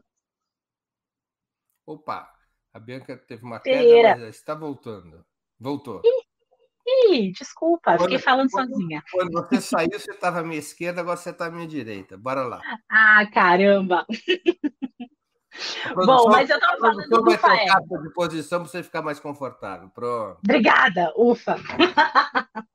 [1.87, 2.30] Opa,
[2.73, 5.25] a Bianca teve uma queda, mas está voltando.
[5.59, 6.01] Voltou.
[6.03, 9.03] Ih, ih desculpa, quando, fiquei falando quando, sozinha.
[9.11, 12.17] Quando você saiu, você estava à minha esquerda, agora você está à minha direita.
[12.17, 12.61] Bora lá.
[12.89, 14.05] Ah, caramba!
[15.93, 19.89] Bom, mas eu estava falando do trocar de posição para você ficar mais confortável.
[19.89, 20.39] Pronto.
[20.43, 21.57] Obrigada, ufa.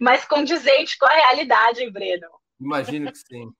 [0.00, 2.28] mais condizente com a realidade, Breno.
[2.60, 3.50] Imagino que sim.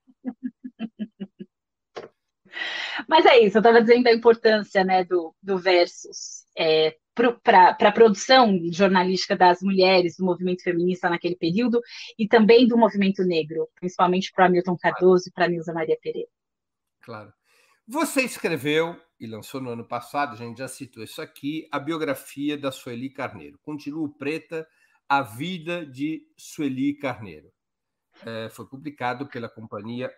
[3.07, 6.95] Mas é isso, eu estava dizendo a importância né, do, do Versus é,
[7.43, 11.81] para a produção jornalística das mulheres do movimento feminista naquele período
[12.17, 16.29] e também do movimento negro, principalmente para Milton Cardoso e para Nilza Maria Pereira.
[17.01, 17.33] Claro.
[17.87, 22.57] Você escreveu e lançou no ano passado, a gente já citou isso aqui, a biografia
[22.57, 23.59] da Sueli Carneiro.
[23.61, 24.67] Continuo Preta,
[25.07, 27.49] a vida de Sueli Carneiro.
[28.25, 30.11] É, foi publicado pela companhia,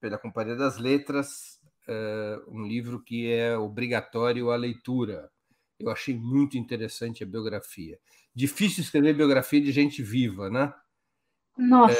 [0.00, 5.30] pela Companhia das Letras uh, um livro que é obrigatório a leitura.
[5.78, 7.98] Eu achei muito interessante a biografia.
[8.34, 10.72] Difícil escrever biografia de gente viva, né?
[11.56, 11.94] Nossa!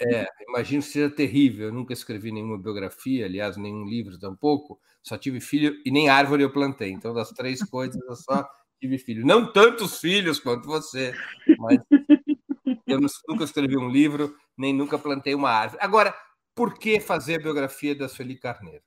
[0.00, 1.66] É, é, imagino que seja terrível.
[1.66, 4.80] Eu nunca escrevi nenhuma biografia, aliás, nenhum livro tampouco.
[5.02, 6.90] Só tive filho e nem árvore eu plantei.
[6.90, 8.48] Então, das três coisas, eu só
[8.80, 9.26] tive filho.
[9.26, 11.12] Não tantos filhos quanto você,
[11.58, 11.78] mas
[12.86, 15.82] eu nunca escrevi um livro, nem nunca plantei uma árvore.
[15.82, 16.14] Agora,
[16.54, 18.82] por que fazer a biografia da Sueli Carneiro?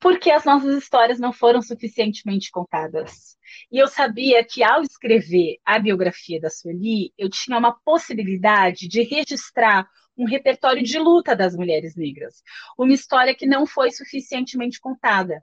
[0.00, 3.36] Porque as nossas histórias não foram suficientemente contadas.
[3.72, 9.02] E eu sabia que ao escrever a biografia da Sueli, eu tinha uma possibilidade de
[9.02, 12.42] registrar um repertório de luta das mulheres negras,
[12.76, 15.40] uma história que não foi suficientemente contada.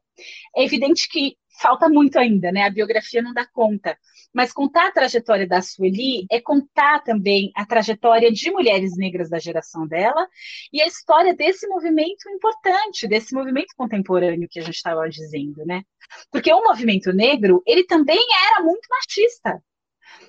[0.55, 2.63] É evidente que falta muito ainda, né?
[2.63, 3.97] A biografia não dá conta.
[4.35, 9.39] Mas contar a trajetória da Sueli é contar também a trajetória de mulheres negras da
[9.39, 10.27] geração dela
[10.73, 15.83] e a história desse movimento importante, desse movimento contemporâneo que a gente estava dizendo, né?
[16.29, 18.19] Porque o movimento negro, ele também
[18.51, 19.63] era muito machista.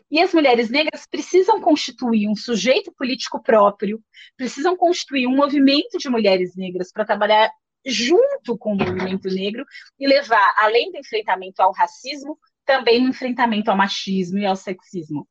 [0.09, 4.01] E as mulheres negras precisam constituir um sujeito político próprio,
[4.37, 7.51] precisam constituir um movimento de mulheres negras para trabalhar
[7.85, 9.65] junto com o movimento negro
[9.99, 15.27] e levar, além do enfrentamento ao racismo, também no enfrentamento ao machismo e ao sexismo.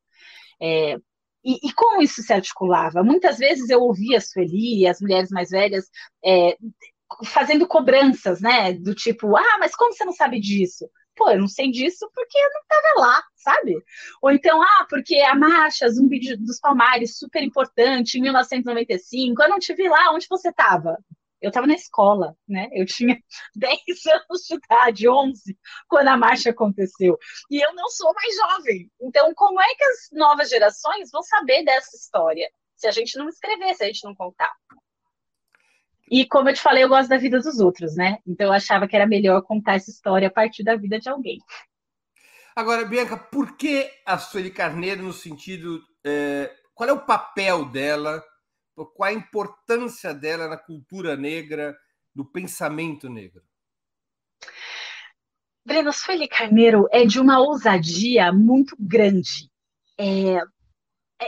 [0.61, 0.95] É,
[1.43, 3.03] e, e, como isso se articulava?
[3.03, 5.85] Muitas vezes eu ouvia a Sueli e as mulheres mais velhas
[6.25, 6.57] é,
[7.25, 8.73] fazendo cobranças, né?
[8.73, 10.89] Do tipo, ah, mas como você não sabe disso?
[11.15, 13.75] Pô, eu não sei disso porque eu não estava lá, sabe?
[14.21, 19.59] Ou então, ah, porque a marcha Zumbi dos Palmares, super importante, em 1995, eu não
[19.59, 20.97] te vi lá, onde você estava?
[21.45, 22.69] Eu estava na escola, né?
[22.71, 23.15] Eu tinha
[23.55, 27.19] 10 anos de idade, 11, quando a marcha aconteceu.
[27.51, 28.91] E eu não sou mais jovem.
[28.99, 33.29] Então, como é que as novas gerações vão saber dessa história se a gente não
[33.29, 34.51] escrever, se a gente não contar?
[36.09, 38.17] E como eu te falei, eu gosto da vida dos outros, né?
[38.25, 41.37] Então eu achava que era melhor contar essa história a partir da vida de alguém.
[42.55, 45.79] Agora, Bianca, por que a Sueli Carneiro no sentido.
[46.03, 48.23] É, qual é o papel dela
[48.83, 51.77] qual a importância dela na cultura negra,
[52.13, 53.43] no pensamento negro?
[55.65, 59.49] Breno, Sueli Carneiro é de uma ousadia muito grande.
[59.97, 60.39] É,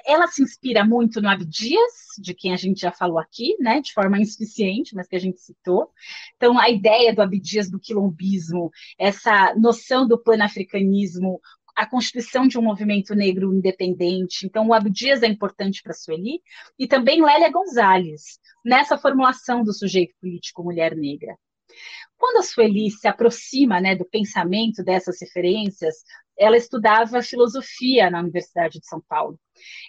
[0.05, 3.93] ela se inspira muito no Abdias, de quem a gente já falou aqui, né, de
[3.93, 5.91] forma insuficiente, mas que a gente citou.
[6.35, 11.39] Então, a ideia do Abdias do quilombismo, essa noção do panafricanismo
[11.77, 14.47] a constituição de um movimento negro independente.
[14.47, 16.41] Então, o Abdias é importante para Sueli,
[16.77, 21.37] e também Lélia Gonzalez, nessa formulação do sujeito político mulher negra.
[22.17, 25.97] Quando a Sueli se aproxima né, do pensamento dessas referências,
[26.35, 29.39] ela estudava filosofia na Universidade de São Paulo.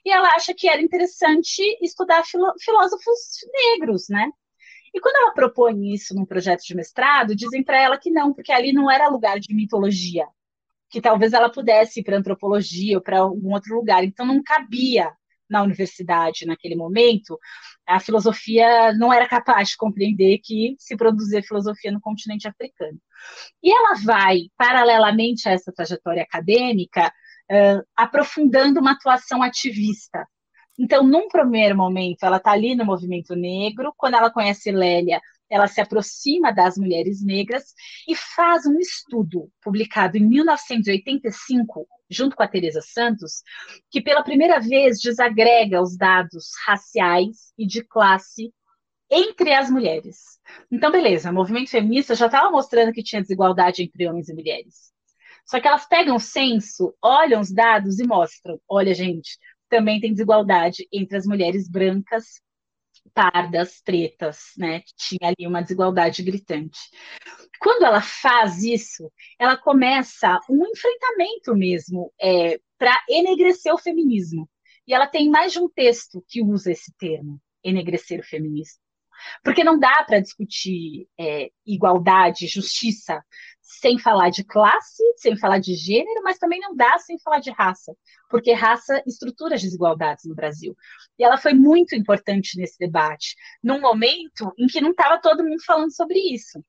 [0.04, 3.18] E ela acha que era interessante estudar filósofos
[3.50, 4.30] negros, né?
[4.94, 8.52] E quando ela propõe isso num projeto de mestrado, dizem para ela que não, porque
[8.52, 10.26] ali não era lugar de mitologia,
[10.90, 14.04] que talvez ela pudesse ir para antropologia ou para algum outro lugar.
[14.04, 15.12] Então não cabia
[15.48, 17.38] na universidade naquele momento,
[17.86, 22.98] a filosofia não era capaz de compreender que se produzia filosofia no continente africano.
[23.62, 27.08] E ela vai, paralelamente a essa trajetória acadêmica,
[27.50, 30.26] uh, aprofundando uma atuação ativista.
[30.78, 35.20] Então, num primeiro momento, ela está ali no movimento negro, quando ela conhece Lélia,
[35.50, 37.74] ela se aproxima das mulheres negras
[38.06, 43.42] e faz um estudo publicado em 1985, junto com a Teresa Santos,
[43.90, 48.52] que pela primeira vez desagrega os dados raciais e de classe
[49.10, 50.38] entre as mulheres.
[50.70, 54.92] Então, beleza, o movimento feminista já estava mostrando que tinha desigualdade entre homens e mulheres.
[55.46, 59.38] Só que elas pegam o censo, olham os dados e mostram: olha, gente,
[59.68, 62.42] também tem desigualdade entre as mulheres brancas
[63.12, 64.82] pardas, pretas, né?
[64.96, 66.78] Tinha ali uma desigualdade gritante.
[67.60, 74.48] Quando ela faz isso, ela começa um enfrentamento mesmo é, para enegrecer o feminismo.
[74.86, 78.80] E ela tem mais de um texto que usa esse termo, enegrecer o feminismo.
[79.42, 83.22] Porque não dá para discutir é, igualdade, justiça,
[83.68, 87.50] sem falar de classe, sem falar de gênero, mas também não dá sem falar de
[87.50, 87.94] raça,
[88.30, 90.74] porque raça estrutura as desigualdades no Brasil.
[91.18, 95.62] E ela foi muito importante nesse debate, num momento em que não estava todo mundo
[95.66, 96.64] falando sobre isso.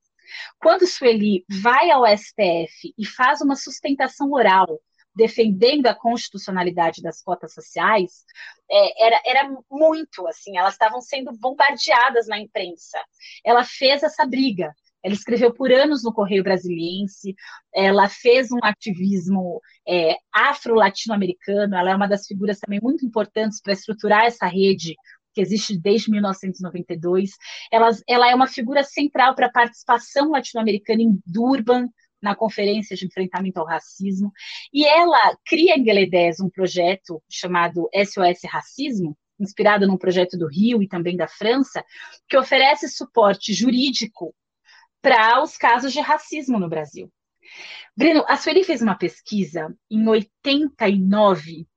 [0.60, 4.82] Quando Sueli vai ao STF e faz uma sustentação oral
[5.16, 8.26] defendendo a constitucionalidade das cotas sociais,
[8.70, 13.00] é, era, era muito assim, elas estavam sendo bombardeadas na imprensa.
[13.44, 14.76] Ela fez essa briga.
[15.04, 17.36] Ela escreveu por anos no Correio Brasiliense,
[17.74, 23.74] ela fez um ativismo é, afro-latino-americano, ela é uma das figuras também muito importantes para
[23.74, 24.96] estruturar essa rede
[25.34, 27.32] que existe desde 1992.
[27.72, 31.88] Ela, ela é uma figura central para a participação latino-americana em Durban,
[32.22, 34.32] na Conferência de Enfrentamento ao Racismo,
[34.74, 40.84] e ela cria em Gueledés um projeto chamado SOS Racismo, inspirado num projeto do Rio
[40.84, 41.82] e também da França,
[42.28, 44.36] que oferece suporte jurídico
[45.02, 47.12] para os casos de racismo no Brasil.
[47.96, 51.68] Breno, a Sueli fez uma pesquisa em 89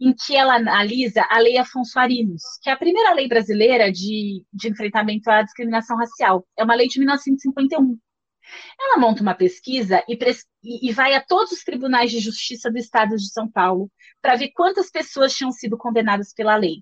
[0.00, 4.44] em que ela analisa a Lei Afonso Arinos, que é a primeira lei brasileira de,
[4.52, 6.46] de enfrentamento à discriminação racial.
[6.56, 7.98] É uma lei de 1951.
[8.78, 10.18] Ela monta uma pesquisa e,
[10.62, 14.50] e, vai a todos os tribunais de justiça do estado de São Paulo para ver
[14.54, 16.76] quantas pessoas tinham sido condenadas pela lei,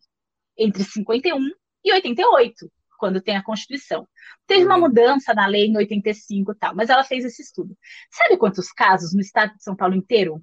[0.59, 1.39] entre 51
[1.85, 2.71] e 88
[3.01, 4.07] quando tem a Constituição.
[4.47, 4.83] Teve uma uhum.
[4.83, 7.77] mudança na lei em 85 e tal, mas ela fez esse estudo.
[8.13, 10.41] Sabe quantos casos no estado de São Paulo inteiro?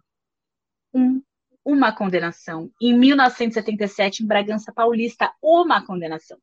[0.94, 1.22] Um,
[1.64, 2.72] uma condenação.
[2.82, 6.38] Em 1977, em Bragança Paulista, uma condenação.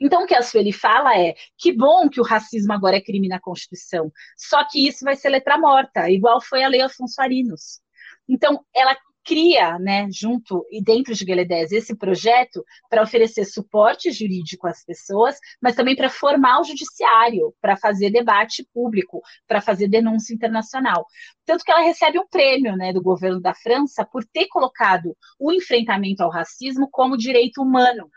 [0.00, 3.28] Então, o que a Sueli fala é que bom que o racismo agora é crime
[3.28, 7.80] na Constituição, só que isso vai ser letra morta, igual foi a Lei Afonso Arinos.
[8.28, 14.66] Então, ela cria, né, junto e dentro de Gueledés, esse projeto para oferecer suporte jurídico
[14.66, 20.34] às pessoas, mas também para formar o judiciário, para fazer debate público, para fazer denúncia
[20.34, 21.06] internacional.
[21.44, 25.52] Tanto que ela recebe um prêmio né, do governo da França por ter colocado o
[25.52, 28.10] enfrentamento ao racismo como direito humano.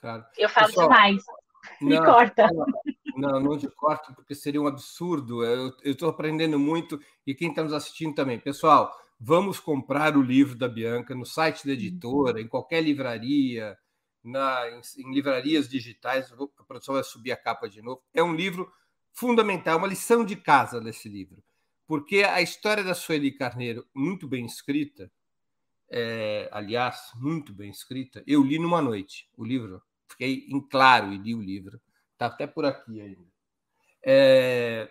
[0.00, 0.24] Claro.
[0.36, 1.22] Eu falo Pessoal, demais.
[1.80, 2.48] Me não, corta.
[3.16, 5.44] Não, não te corto, porque seria um absurdo.
[5.44, 8.38] Eu estou aprendendo muito e quem está nos assistindo também.
[8.38, 8.92] Pessoal,
[9.22, 13.76] Vamos comprar o livro da Bianca no site da editora, em qualquer livraria,
[14.24, 16.32] na, em, em livrarias digitais.
[16.32, 18.02] A produção vai subir a capa de novo.
[18.14, 18.72] É um livro
[19.12, 21.42] fundamental, uma lição de casa desse livro,
[21.86, 25.12] porque a história da Sueli Carneiro, muito bem escrita,
[25.90, 31.18] é, aliás, muito bem escrita, eu li numa noite o livro, fiquei em claro e
[31.18, 31.78] li o livro,
[32.12, 33.28] está até por aqui ainda.
[34.02, 34.90] É,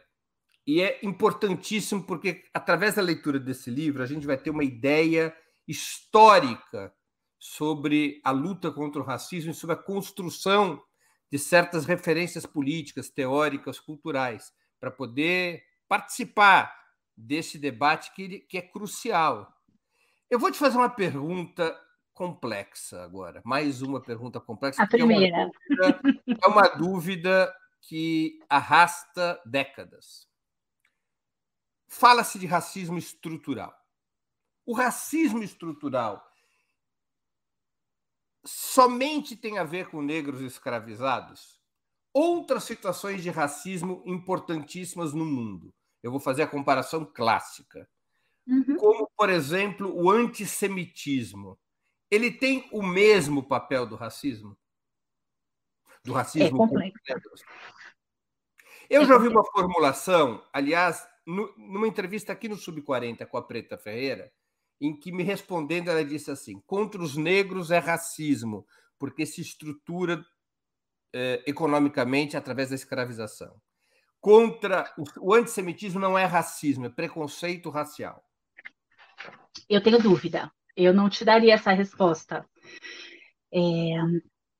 [0.65, 5.35] e é importantíssimo porque, através da leitura desse livro, a gente vai ter uma ideia
[5.67, 6.93] histórica
[7.39, 10.81] sobre a luta contra o racismo e sobre a construção
[11.31, 16.75] de certas referências políticas, teóricas, culturais, para poder participar
[17.15, 19.51] desse debate que, que é crucial.
[20.29, 21.79] Eu vou te fazer uma pergunta
[22.13, 24.83] complexa agora, mais uma pergunta complexa.
[24.83, 25.35] A primeira.
[25.35, 30.28] É uma, dúvida, é uma dúvida que arrasta décadas
[31.89, 33.75] fala-se de racismo estrutural.
[34.65, 36.23] O racismo estrutural
[38.45, 41.59] somente tem a ver com negros escravizados?
[42.13, 45.73] Outras situações de racismo importantíssimas no mundo.
[46.01, 47.89] eu vou fazer a comparação clássica.
[48.47, 48.77] Uhum.
[48.77, 51.59] Como, por exemplo, o antissemitismo.
[52.09, 54.57] Ele tem o mesmo papel do racismo?
[56.03, 57.15] Do racismo é
[58.89, 63.77] Eu já ouvi uma formulação, aliás, no, numa entrevista aqui no Sub-40 com a Preta
[63.77, 64.31] Ferreira,
[64.81, 68.65] em que, me respondendo, ela disse assim: contra os negros é racismo,
[68.97, 70.25] porque se estrutura
[71.13, 73.61] eh, economicamente através da escravização.
[74.19, 78.23] Contra o, o antissemitismo não é racismo, é preconceito racial.
[79.69, 80.51] Eu tenho dúvida.
[80.75, 82.45] Eu não te daria essa resposta.
[83.53, 83.59] É,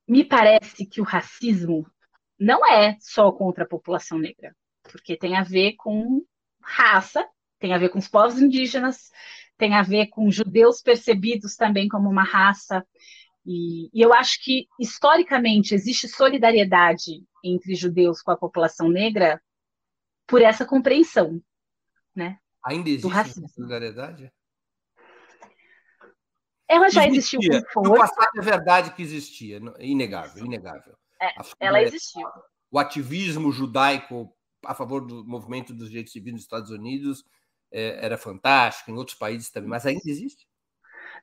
[0.07, 1.89] me parece que o racismo
[2.37, 6.25] não é só contra a população negra, porque tem a ver com
[6.61, 7.27] raça,
[7.59, 9.11] tem a ver com os povos indígenas,
[9.57, 12.85] tem a ver com judeus percebidos também como uma raça.
[13.45, 19.41] E, e, eu acho que, historicamente, existe solidariedade entre judeus com a população negra
[20.27, 21.41] por essa compreensão.
[22.15, 24.31] Né, Ainda existe solidariedade?
[26.67, 27.39] Ela já existiu
[27.73, 27.89] com força.
[27.89, 30.95] No passado é verdade que existia, inegável, inegável.
[31.19, 32.27] É, ela existiu.
[32.71, 34.31] O ativismo judaico
[34.65, 37.23] a favor do movimento dos direitos civis nos Estados Unidos
[37.71, 40.47] é, era fantástico, em outros países também, mas ainda existe.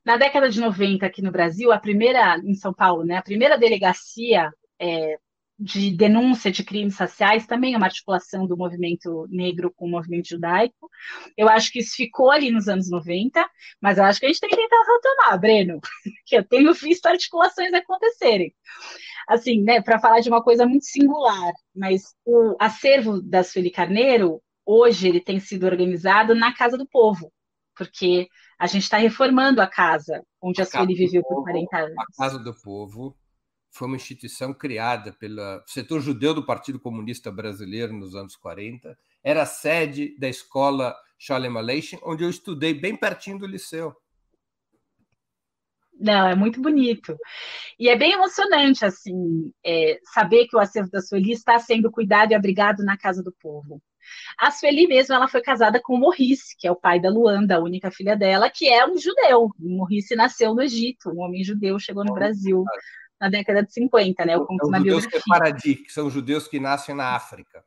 [0.05, 3.57] Na década de 90, aqui no Brasil, a primeira, em São Paulo, né, a primeira
[3.57, 5.19] delegacia é,
[5.59, 10.29] de denúncia de crimes raciais também é uma articulação do movimento negro com o movimento
[10.29, 10.89] judaico.
[11.35, 13.43] Eu acho que isso ficou ali nos anos 90,
[13.81, 15.79] mas eu acho que a gente tem que tentar retomar, Breno,
[16.25, 18.53] que eu tenho visto articulações acontecerem.
[19.27, 24.41] Assim, né, para falar de uma coisa muito singular, mas o acervo da Sueli Carneiro,
[24.65, 27.31] hoje ele tem sido organizado na Casa do Povo,
[27.75, 28.27] porque
[28.59, 31.95] a gente está reformando a casa onde a, a Sueli viveu por 40 anos.
[31.97, 33.15] A Casa do Povo
[33.77, 38.97] foi uma instituição criada pelo setor judeu do Partido Comunista Brasileiro nos anos 40.
[39.23, 43.95] Era sede da escola Shalem Aleichem, onde eu estudei bem pertinho do liceu.
[45.99, 47.17] Não, é muito bonito.
[47.79, 52.31] E é bem emocionante, assim, é, saber que o acervo da Sueli está sendo cuidado
[52.31, 53.81] e abrigado na Casa do Povo.
[54.39, 57.55] A Sueli mesmo, ela foi casada com o Morrice, que é o pai da Luanda,
[57.55, 59.51] a única filha dela, que é um judeu.
[59.59, 62.63] O Morrice nasceu no Egito, um homem judeu chegou no Brasil
[63.19, 64.35] na década de 50, né?
[64.35, 65.75] Eu conto são na judeus biografia.
[65.75, 67.63] que são judeus que nascem na África.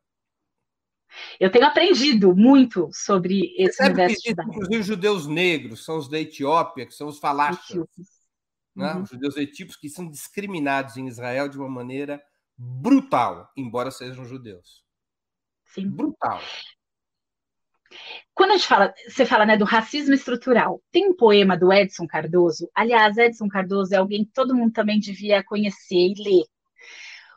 [1.39, 4.31] Eu tenho aprendido muito sobre esse Você universo.
[4.31, 7.85] Inclusive, judeus negros, são os da Etiópia, que são os falachos.
[8.75, 8.95] Né?
[8.95, 9.03] Uhum.
[9.03, 12.23] Os judeus etíopos que são discriminados em Israel de uma maneira
[12.57, 14.85] brutal, embora sejam judeus.
[15.67, 15.89] Sim.
[15.89, 16.41] Brutal.
[18.35, 22.07] Quando a gente fala, você fala né, do racismo estrutural, tem um poema do Edson
[22.07, 22.71] Cardoso.
[22.75, 26.45] Aliás, Edson Cardoso é alguém que todo mundo também devia conhecer e ler.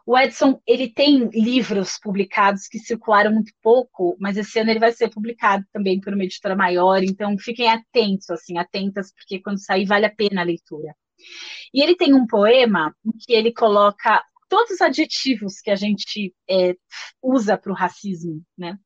[0.05, 4.91] O Edson, ele tem livros publicados que circularam muito pouco, mas esse ano ele vai
[4.91, 9.85] ser publicado também por uma editora maior, então fiquem atentos, assim, atentas, porque quando sair
[9.85, 10.93] vale a pena a leitura.
[11.73, 16.33] E ele tem um poema em que ele coloca todos os adjetivos que a gente
[16.49, 16.75] é,
[17.21, 18.77] usa para o racismo, né?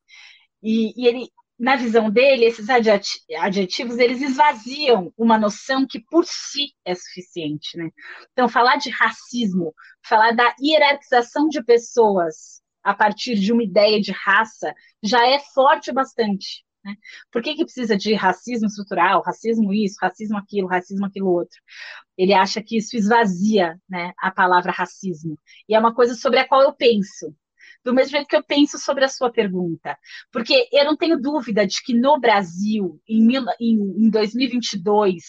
[0.62, 1.28] E, e, ele
[1.60, 7.90] na visão dele, esses adjetivos eles esvaziam uma noção que por si é suficiente, né?
[8.32, 9.74] Então, falar de racismo,
[10.06, 15.92] falar da hierarquização de pessoas a partir de uma ideia de raça já é forte
[15.92, 16.64] bastante.
[16.86, 16.96] Né?
[17.32, 21.60] Por que, que precisa de racismo estrutural, racismo isso, racismo aquilo, racismo aquilo outro?
[22.18, 25.38] Ele acha que isso esvazia né, a palavra racismo.
[25.68, 27.36] E é uma coisa sobre a qual eu penso
[27.88, 29.98] do mesmo jeito que eu penso sobre a sua pergunta.
[30.30, 33.76] Porque eu não tenho dúvida de que no Brasil, em, mil, em,
[34.06, 35.24] em 2022,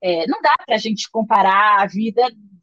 [0.00, 2.22] é, não dá para a gente comparar a vida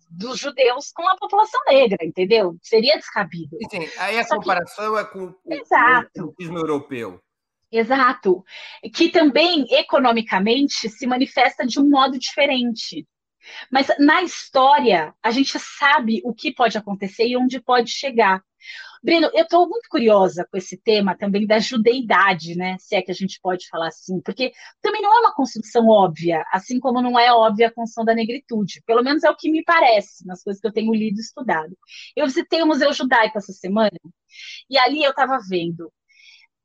[0.10, 2.56] dos judeus com a população negra, entendeu?
[2.62, 3.58] Seria descabido.
[3.70, 5.00] Sim, aí a Só comparação que...
[5.00, 6.34] é com o, Exato.
[6.40, 7.20] europeu.
[7.70, 8.46] Exato.
[8.94, 13.06] Que também, economicamente, se manifesta de um modo diferente.
[13.70, 18.42] Mas na história, a gente sabe o que pode acontecer e onde pode chegar.
[19.04, 22.78] Breno, eu estou muito curiosa com esse tema também da judeidade, né?
[22.80, 26.46] Se é que a gente pode falar assim, porque também não é uma construção óbvia,
[26.52, 28.84] assim como não é óbvia a construção da negritude.
[28.86, 31.76] Pelo menos é o que me parece, nas coisas que eu tenho lido e estudado.
[32.16, 33.98] Eu visitei o Museu Judaico essa semana,
[34.70, 35.92] e ali eu estava vendo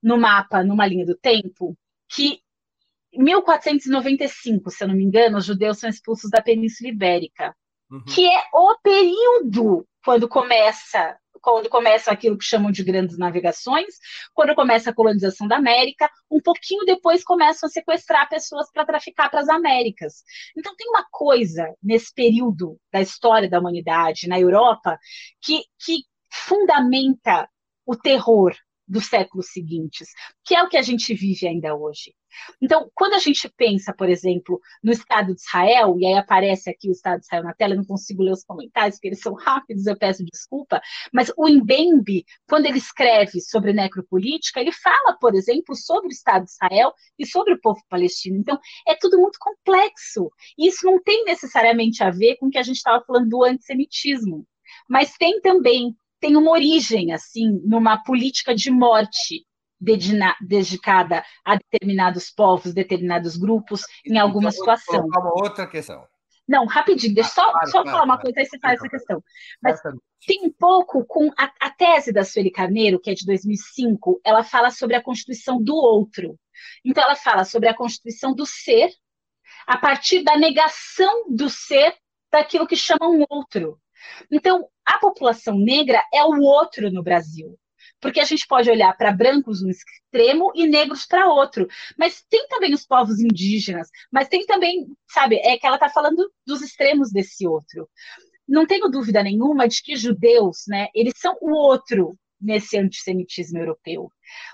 [0.03, 1.76] no mapa, numa linha do tempo,
[2.09, 2.41] que
[3.14, 7.57] 1495, se eu não me engano, os judeus são expulsos da Península Ibérica,
[7.91, 8.05] uhum.
[8.05, 13.94] que é o período quando começa quando começam aquilo que chamam de grandes navegações,
[14.34, 19.30] quando começa a colonização da América, um pouquinho depois começam a sequestrar pessoas para traficar
[19.30, 20.24] para as Américas.
[20.59, 24.99] Então tem uma coisa nesse período da história da humanidade na Europa
[25.40, 25.99] que, que
[26.32, 27.49] fundamenta
[27.86, 28.53] o terror
[28.87, 30.09] dos séculos seguintes,
[30.45, 32.14] que é o que a gente vive ainda hoje.
[32.61, 36.89] Então, quando a gente pensa, por exemplo, no Estado de Israel, e aí aparece aqui
[36.89, 39.34] o Estado de Israel na tela, eu não consigo ler os comentários, porque eles são
[39.34, 40.80] rápidos, eu peço desculpa,
[41.12, 46.45] mas o Mbembe, quando ele escreve sobre necropolítica, ele fala, por exemplo, sobre o Estado
[46.45, 48.37] de Israel e sobre o povo palestino.
[48.37, 50.30] Então, é tudo muito complexo.
[50.59, 53.45] E isso não tem necessariamente a ver com o que a gente estava falando do
[53.45, 54.47] antissemitismo,
[54.89, 55.97] mas tem também
[56.27, 59.47] tem uma origem, assim, numa política de morte
[60.41, 65.07] dedicada a determinados povos, determinados grupos, em alguma então, situação.
[65.07, 66.05] Uma outra questão.
[66.49, 69.22] Não, rapidinho, deixa só, claro, só claro, falar uma coisa, aí você faz essa questão.
[69.62, 69.81] Mas
[70.27, 74.43] tem um pouco com a, a, tese da Sueli Carneiro, que é de 2005, ela
[74.43, 76.37] fala sobre a constituição do outro.
[76.85, 78.91] Então, ela fala sobre a constituição do ser
[79.64, 81.95] a partir da negação do ser
[82.33, 83.79] daquilo que chama um outro.
[84.30, 87.59] Então, a população negra é o outro no Brasil
[88.00, 91.66] porque a gente pode olhar para brancos no extremo e negros para outro.
[91.98, 96.30] Mas tem também os povos indígenas, mas tem também, sabe, é que ela está falando
[96.46, 97.88] dos extremos desse outro.
[98.46, 104.09] Não tenho dúvida nenhuma de que judeus, né, eles são o outro nesse antissemitismo europeu.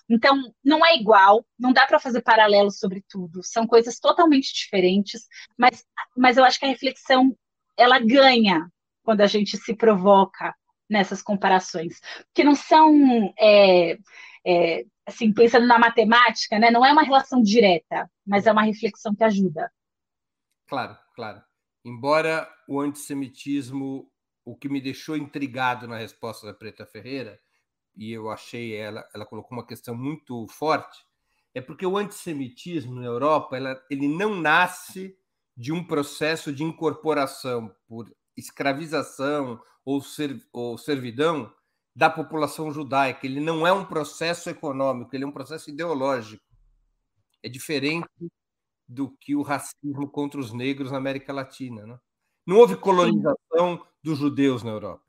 [0.08, 5.26] Então, não é igual, não dá para fazer paralelos sobre tudo, são coisas totalmente diferentes,
[5.58, 5.84] mas,
[6.16, 7.36] mas eu acho que a reflexão
[7.76, 8.70] ela ganha
[9.02, 10.54] quando a gente se provoca
[10.88, 12.00] nessas comparações,
[12.34, 13.98] que não são, é,
[14.46, 19.14] é, assim, pensando na matemática, né, não é uma relação direta, mas é uma reflexão
[19.14, 19.72] que ajuda.
[20.68, 21.42] Claro, claro.
[21.84, 24.10] Embora o antissemitismo,
[24.44, 27.40] o que me deixou intrigado na resposta da Preta Ferreira,
[27.96, 31.04] e eu achei ela, ela colocou uma questão muito forte,
[31.54, 35.16] é porque o antissemitismo na Europa, ela, ele não nasce
[35.56, 41.52] de um processo de incorporação por escravização ou, ser, ou servidão
[41.94, 43.26] da população judaica.
[43.26, 46.44] Ele não é um processo econômico, ele é um processo ideológico.
[47.42, 48.08] É diferente
[48.88, 51.86] do que o racismo contra os negros na América Latina.
[51.86, 51.98] Né?
[52.46, 55.04] Não houve colonização dos judeus na Europa.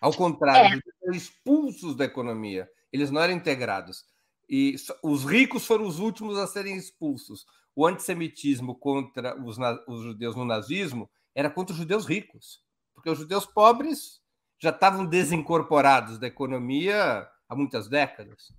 [0.00, 0.72] Ao contrário, é.
[0.72, 4.04] eles foram expulsos da economia, eles não eram integrados.
[4.48, 7.46] E os ricos foram os últimos a serem expulsos.
[7.76, 9.56] O antissemitismo contra os,
[9.86, 12.60] os judeus no nazismo era contra os judeus ricos,
[12.94, 14.20] porque os judeus pobres
[14.58, 18.52] já estavam desincorporados da economia há muitas décadas.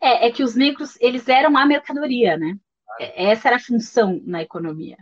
[0.00, 2.58] É, é que os negros eles eram a mercadoria, né?
[2.98, 4.96] Essa era a função na economia.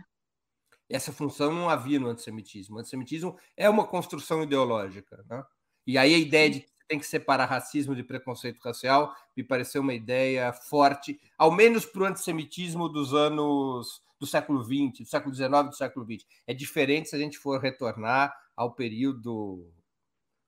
[0.89, 2.77] Essa função não havia no antissemitismo.
[2.77, 5.43] O antissemitismo é uma construção ideológica, né?
[5.85, 9.81] E aí a ideia de que tem que separar racismo de preconceito racial me pareceu
[9.81, 15.33] uma ideia forte, ao menos para o antissemitismo dos anos do século XX, do século
[15.33, 16.25] XIX, do século XX.
[16.45, 19.71] É diferente se a gente for retornar ao período,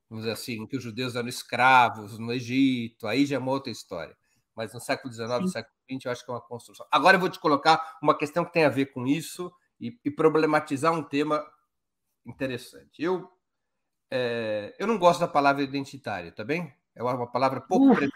[0.10, 3.52] vamos dizer assim, em que os judeus eram escravos no Egito, aí já é uma
[3.52, 4.16] outra história.
[4.54, 6.86] Mas no século XIX, no século XX, eu acho que é uma construção.
[6.92, 10.12] Agora eu vou te colocar uma questão que tem a ver com isso e, e
[10.12, 11.44] problematizar um tema
[12.26, 13.02] interessante.
[13.02, 13.32] Eu,
[14.12, 16.74] é, eu não gosto da palavra identitário, tá bem?
[16.94, 18.12] É uma palavra pouco precisa.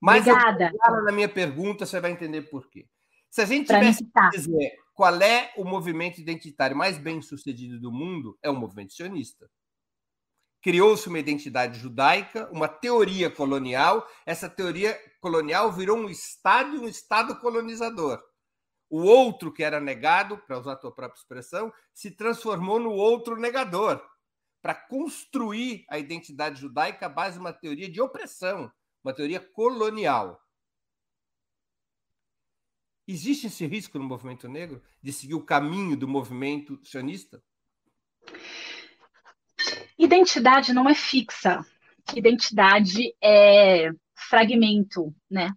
[0.00, 0.70] Mas Obrigada.
[1.04, 2.88] na minha pergunta, você vai entender por quê.
[3.30, 7.92] Se a gente tivesse que dizer qual é o movimento identitário mais bem sucedido do
[7.92, 9.50] mundo, é o movimento sionista.
[10.62, 14.08] Criou-se uma identidade judaica, uma teoria colonial.
[14.24, 18.20] Essa teoria colonial virou um Estado e um Estado colonizador.
[18.88, 23.36] O outro que era negado, para usar a tua própria expressão, se transformou no outro
[23.36, 24.02] negador,
[24.62, 28.72] para construir a identidade judaica à base de uma teoria de opressão,
[29.04, 30.40] uma teoria colonial.
[33.08, 37.40] Existe esse risco no movimento negro de seguir o caminho do movimento sionista?
[39.96, 41.64] Identidade não é fixa.
[42.14, 45.52] Identidade é fragmento, né?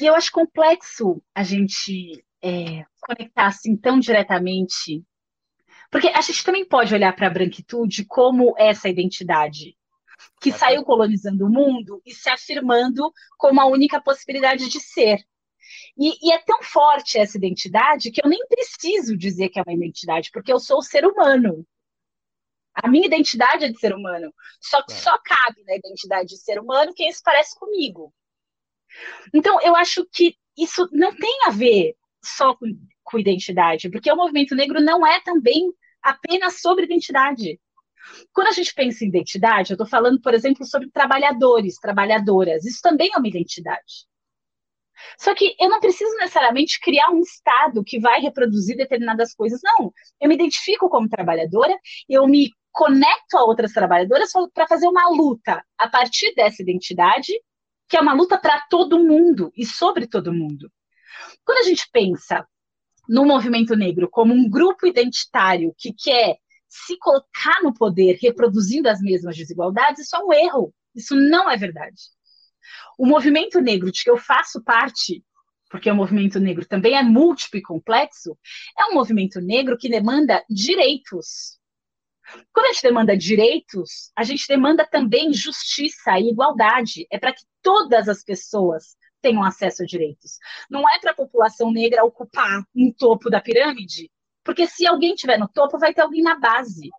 [0.00, 5.04] E eu acho complexo a gente é, conectar assim tão diretamente,
[5.90, 9.76] porque a gente também pode olhar para a branquitude como essa identidade
[10.40, 15.24] que saiu colonizando o mundo e se afirmando como a única possibilidade de ser.
[15.96, 19.74] E, e, é tão forte essa identidade que eu nem preciso dizer que é uma
[19.74, 21.64] identidade, porque eu sou ser humano.
[22.74, 24.34] A minha identidade é de ser humano.
[24.60, 24.96] Só que é.
[24.96, 28.12] só cabe na identidade de ser humano quem se parece comigo.
[29.32, 32.66] Então, eu acho que isso não tem a ver só com,
[33.04, 35.72] com identidade, porque o movimento negro não é também
[36.02, 37.60] apenas sobre identidade.
[38.32, 42.64] Quando a gente pensa em identidade, eu estou falando, por exemplo, sobre trabalhadores, trabalhadoras.
[42.64, 44.06] Isso também é uma identidade.
[45.18, 49.92] Só que eu não preciso necessariamente criar um Estado que vai reproduzir determinadas coisas, não.
[50.20, 51.76] Eu me identifico como trabalhadora,
[52.08, 57.32] eu me conecto a outras trabalhadoras para fazer uma luta a partir dessa identidade,
[57.88, 60.70] que é uma luta para todo mundo e sobre todo mundo.
[61.44, 62.46] Quando a gente pensa
[63.08, 66.36] no movimento negro como um grupo identitário que quer
[66.68, 70.74] se colocar no poder reproduzindo as mesmas desigualdades, isso é um erro.
[70.94, 71.94] Isso não é verdade.
[72.98, 75.24] O movimento negro de que eu faço parte,
[75.68, 78.38] porque o movimento negro também é múltiplo e complexo,
[78.78, 81.58] é um movimento negro que demanda direitos.
[82.52, 87.06] Quando a gente demanda direitos, a gente demanda também justiça e igualdade.
[87.10, 90.38] É para que todas as pessoas tenham acesso a direitos.
[90.70, 94.10] Não é para a população negra ocupar um topo da pirâmide,
[94.44, 96.90] porque se alguém estiver no topo, vai ter alguém na base.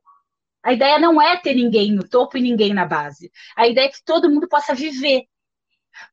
[0.63, 3.31] A ideia não é ter ninguém no topo e ninguém na base.
[3.55, 5.25] A ideia é que todo mundo possa viver.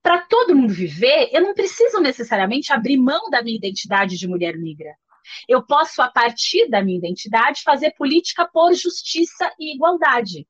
[0.03, 4.57] Para todo mundo viver, eu não preciso necessariamente abrir mão da minha identidade de mulher
[4.57, 4.95] negra.
[5.49, 10.47] Eu posso, a partir da minha identidade, fazer política por justiça e igualdade.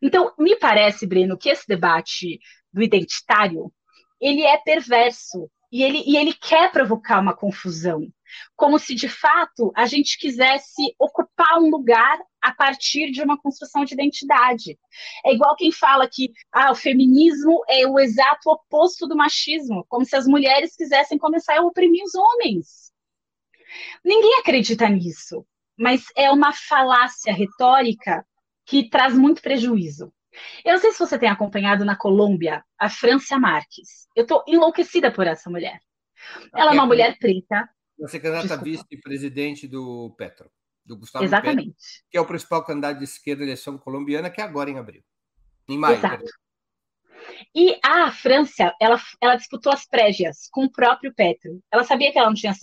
[0.00, 2.38] Então, me parece, Breno, que esse debate
[2.72, 3.72] do identitário
[4.20, 8.06] ele é perverso e ele, e ele quer provocar uma confusão,
[8.54, 13.82] como se de fato a gente quisesse ocupar um lugar a partir de uma construção
[13.82, 14.78] de identidade.
[15.24, 20.04] É igual quem fala que ah, o feminismo é o exato oposto do machismo, como
[20.04, 22.92] se as mulheres quisessem começar a oprimir os homens.
[24.04, 25.46] Ninguém acredita nisso,
[25.78, 28.26] mas é uma falácia retórica
[28.66, 30.12] que traz muito prejuízo.
[30.64, 34.08] Eu não sei se você tem acompanhado na Colômbia a Francia Marques.
[34.14, 35.80] Eu estou enlouquecida por essa mulher.
[36.54, 37.68] Ela é uma mulher preta.
[37.98, 40.50] Você candidata vice-presidente do Petro,
[40.84, 41.68] do Gustavo Exatamente.
[41.68, 44.78] Petro, que é o principal candidato de esquerda da eleição colombiana, que é agora em
[44.78, 45.02] abril.
[45.68, 45.96] Em maio.
[45.96, 46.24] Exato.
[47.54, 51.62] E a França, ela, ela disputou as prévias com o próprio Petro.
[51.70, 52.54] Ela sabia que ela não tinha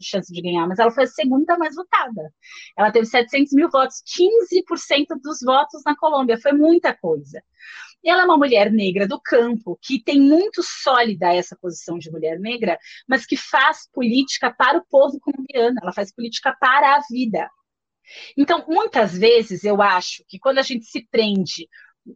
[0.00, 2.32] chance de ganhar, mas ela foi a segunda mais votada.
[2.76, 7.42] Ela teve 700 mil votos, 15% dos votos na Colômbia, foi muita coisa.
[8.02, 12.10] E ela é uma mulher negra do campo, que tem muito sólida essa posição de
[12.10, 12.78] mulher negra,
[13.08, 17.48] mas que faz política para o povo colombiano, ela faz política para a vida.
[18.36, 21.68] Então, muitas vezes, eu acho que quando a gente se prende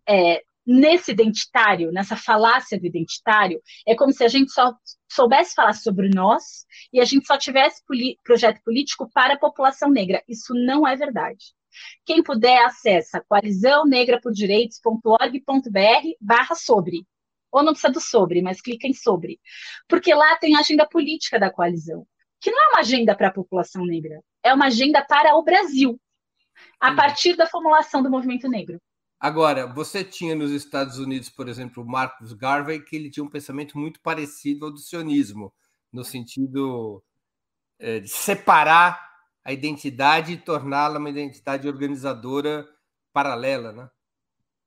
[0.09, 4.75] é, nesse identitário, nessa falácia do identitário, é como se a gente só
[5.11, 7.83] soubesse falar sobre nós e a gente só tivesse
[8.25, 10.23] projeto político para a população negra.
[10.29, 11.55] Isso não é verdade.
[12.05, 17.07] Quem puder, acessa coalizãonegrapodireitos.org.br barra sobre.
[17.53, 19.41] Ou não precisa do sobre, mas clica em sobre.
[19.89, 22.07] Porque lá tem a agenda política da coalizão,
[22.41, 25.99] que não é uma agenda para a população negra, é uma agenda para o Brasil,
[26.81, 28.81] a partir da formulação do movimento negro.
[29.19, 33.31] Agora, você tinha nos Estados Unidos, por exemplo, o Marcus Garvey, que ele tinha um
[33.31, 35.53] pensamento muito parecido ao do sionismo,
[35.93, 37.03] no sentido
[37.79, 39.01] é, de separar
[39.43, 42.69] a identidade e torná-la uma identidade organizadora
[43.13, 43.89] paralela, né?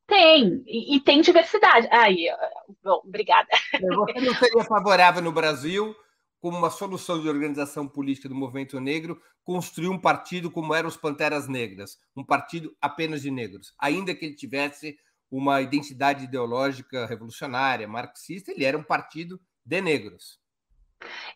[0.07, 1.87] Tem, e, e tem diversidade.
[1.91, 2.25] Aí,
[2.83, 3.47] bom, obrigada.
[3.71, 5.95] Você não seria favorável no Brasil
[6.39, 10.97] como uma solução de organização política do movimento negro, construir um partido como eram os
[10.97, 13.73] Panteras Negras, um partido apenas de negros.
[13.79, 14.97] Ainda que ele tivesse
[15.29, 20.39] uma identidade ideológica revolucionária, marxista, ele era um partido de negros.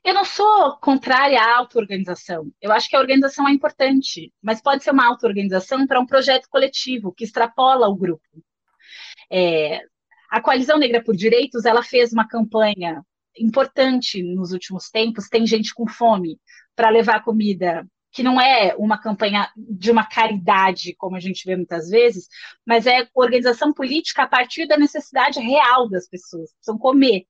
[0.03, 2.51] Eu não sou contrária à auto-organização.
[2.61, 6.49] Eu acho que a organização é importante, mas pode ser uma auto-organização para um projeto
[6.49, 8.27] coletivo que extrapola o grupo.
[9.31, 9.79] É,
[10.29, 13.03] a Coalizão Negra por Direitos ela fez uma campanha
[13.37, 15.29] importante nos últimos tempos.
[15.29, 16.39] Tem gente com fome
[16.75, 21.55] para levar comida, que não é uma campanha de uma caridade, como a gente vê
[21.55, 22.27] muitas vezes,
[22.65, 27.25] mas é organização política a partir da necessidade real das pessoas, precisam comer.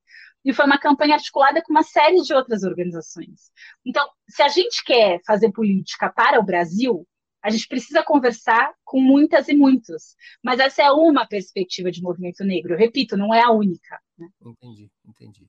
[0.45, 3.49] E foi uma campanha articulada com uma série de outras organizações.
[3.85, 7.07] Então, se a gente quer fazer política para o Brasil,
[7.41, 10.15] a gente precisa conversar com muitas e muitos.
[10.43, 12.73] Mas essa é uma perspectiva de movimento negro.
[12.73, 14.01] Eu repito, não é a única.
[14.17, 14.27] Né?
[14.41, 15.47] Entendi, entendi.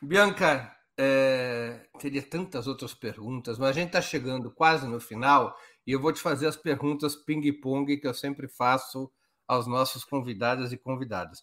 [0.00, 5.56] Bianca, é, teria tantas outras perguntas, mas a gente está chegando quase no final
[5.86, 9.10] e eu vou te fazer as perguntas ping-pong que eu sempre faço
[9.46, 11.42] aos nossos convidados e convidadas.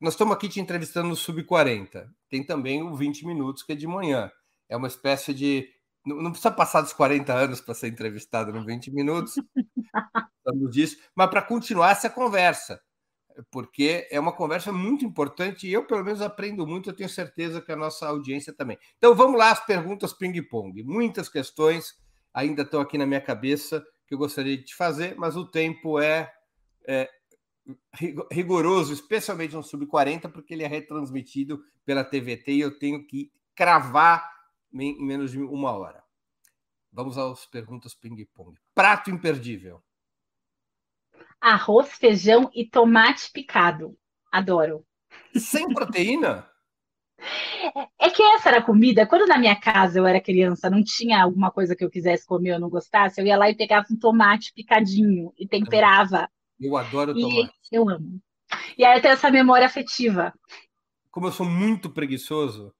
[0.00, 2.08] Nós estamos aqui te entrevistando no Sub-40.
[2.28, 4.30] Tem também o 20 Minutos, que é de manhã.
[4.68, 5.68] É uma espécie de.
[6.04, 9.34] Não precisa passar dos 40 anos para ser entrevistado no 20 Minutos,
[10.38, 12.82] estamos disso, mas para continuar essa conversa
[13.50, 16.90] porque é uma conversa muito importante e eu, pelo menos, aprendo muito.
[16.90, 18.78] Eu tenho certeza que a nossa audiência também.
[18.98, 20.82] Então, vamos lá, as perguntas ping-pong.
[20.82, 21.94] Muitas questões
[22.32, 25.98] ainda estão aqui na minha cabeça que eu gostaria de te fazer, mas o tempo
[25.98, 26.32] é,
[26.86, 27.08] é
[28.30, 34.30] rigoroso, especialmente no Sub-40, porque ele é retransmitido pela TVT e eu tenho que cravar
[34.72, 36.02] em menos de uma hora.
[36.92, 38.58] Vamos às perguntas ping-pong.
[38.74, 39.82] prato imperdível.
[41.40, 43.96] Arroz, feijão e tomate picado.
[44.30, 44.84] Adoro.
[45.34, 46.48] Sem proteína?
[47.98, 49.06] É que essa era a comida.
[49.06, 52.54] Quando na minha casa eu era criança, não tinha alguma coisa que eu quisesse comer
[52.54, 56.28] ou não gostasse, eu ia lá e pegava um tomate picadinho e temperava.
[56.60, 57.52] Eu adoro tomate.
[57.70, 58.20] eu amo.
[58.76, 60.32] E aí eu tenho essa memória afetiva.
[61.10, 62.74] Como eu sou muito preguiçoso,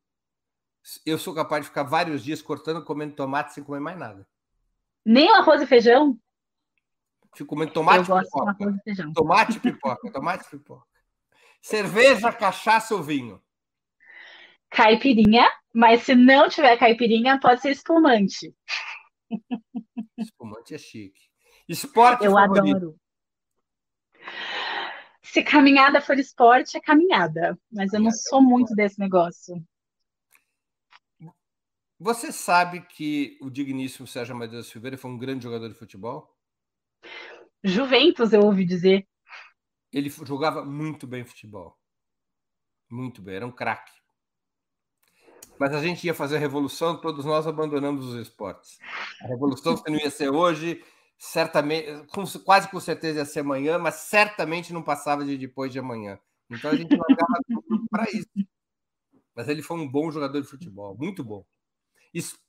[1.07, 4.27] eu sou capaz de ficar vários dias cortando, comendo tomate sem comer mais nada.
[5.05, 6.19] Nem o arroz e feijão?
[7.35, 9.13] Fico comendo tomate e pipoca.
[9.15, 10.87] Tomate e pipoca, tomate e pipoca.
[11.61, 13.43] Cerveja, cachaça ou vinho?
[14.69, 18.55] Caipirinha, mas se não tiver caipirinha, pode ser espumante.
[20.19, 21.31] Espumante é chique.
[21.69, 22.77] Esporte Eu favorito.
[22.77, 23.01] adoro.
[25.23, 27.59] Se caminhada for esporte, é caminhada.
[27.71, 29.65] Mas eu não sou muito desse negócio.
[31.99, 36.37] Você sabe que o digníssimo Sérgio Amadeu Silveira foi um grande jogador de futebol?
[37.63, 39.07] Juventus, eu ouvi dizer.
[39.93, 41.79] Ele jogava muito bem futebol.
[42.91, 43.93] Muito bem, era um craque.
[45.59, 48.79] Mas a gente ia fazer a revolução, todos nós abandonamos os esportes.
[49.23, 50.83] A revolução que não ia ser hoje,
[51.17, 55.79] certamente, com, quase com certeza ia ser amanhã, mas certamente não passava de depois de
[55.79, 56.19] amanhã.
[56.51, 58.29] Então a gente largava tudo para isso.
[59.35, 61.47] Mas ele foi um bom jogador de futebol, muito bom.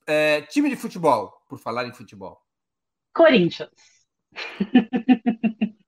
[0.08, 2.42] É, time de futebol, por falar em futebol.
[3.14, 3.70] Corinthians.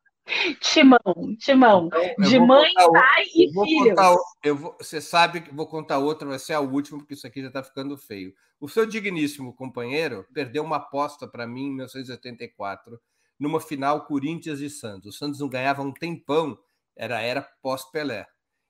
[0.59, 1.87] Timão, Timão.
[1.87, 3.89] Então, de mãe, pai e filhos.
[3.89, 7.27] Contar, eu vou, você sabe que vou contar outra, vai ser a última, porque isso
[7.27, 8.33] aqui já está ficando feio.
[8.59, 12.99] O seu digníssimo companheiro perdeu uma aposta para mim em 1984,
[13.39, 15.15] numa final Corinthians e Santos.
[15.15, 16.57] O Santos não ganhava um tempão,
[16.95, 18.25] era era pós-Pelé.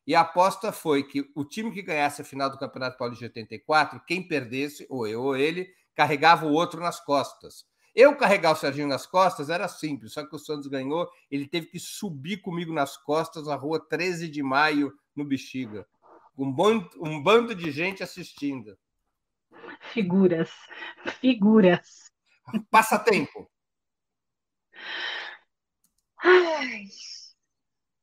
[0.07, 3.29] E a aposta foi que o time que ganhasse a final do Campeonato Paulista de
[3.29, 7.65] 84, quem perdesse, ou eu ou ele, carregava o outro nas costas.
[7.95, 11.67] Eu carregar o Serginho nas costas era simples, só que o Santos ganhou, ele teve
[11.67, 15.87] que subir comigo nas costas na rua 13 de maio, no Bexiga.
[16.37, 18.77] Um bando, um bando de gente assistindo.
[19.93, 20.51] Figuras.
[21.21, 22.11] Figuras.
[22.69, 23.49] Passatempo.
[26.21, 26.83] Ai,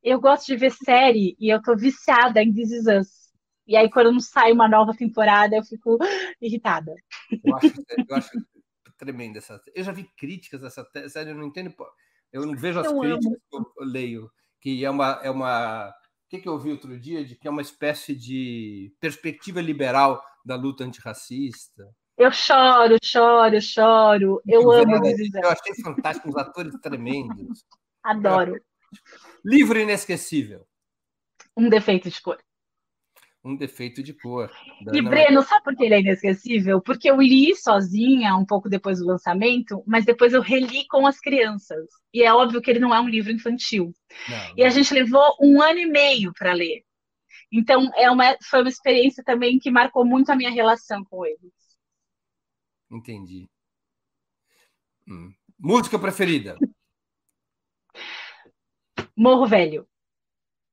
[0.02, 3.32] eu gosto de ver série e eu tô viciada em This Is Us.
[3.66, 5.98] E aí, quando não sai uma nova temporada, eu fico
[6.40, 6.94] irritada.
[7.44, 8.51] Eu acho, eu acho
[9.02, 9.60] tremenda essa.
[9.74, 11.74] Eu já vi críticas dessa série, eu não entendo.
[12.32, 13.64] Eu não vejo as eu críticas amo.
[13.74, 14.30] que eu leio,
[14.60, 15.20] que é uma.
[15.24, 17.24] É uma o que, que eu vi outro dia?
[17.24, 21.84] De que é uma espécie de perspectiva liberal da luta antirracista.
[22.16, 24.42] Eu choro, choro, choro.
[24.46, 27.64] Eu amo Eu achei fantástico, os atores tremendos.
[28.02, 28.58] Adoro.
[29.44, 30.66] Livro inesquecível.
[31.56, 32.38] Um defeito de cor
[33.44, 34.50] um defeito de cor.
[34.92, 36.80] E Breno, sabe por que ele é inesquecível?
[36.80, 41.18] Porque eu li sozinha um pouco depois do lançamento, mas depois eu reli com as
[41.18, 41.88] crianças.
[42.14, 43.92] E é óbvio que ele não é um livro infantil.
[44.28, 46.84] Não, e a gente levou um ano e meio para ler.
[47.50, 51.52] Então, é uma, foi uma experiência também que marcou muito a minha relação com eles.
[52.90, 53.48] Entendi.
[55.06, 55.34] Hum.
[55.58, 56.56] Música preferida?
[59.16, 59.86] Morro Velho.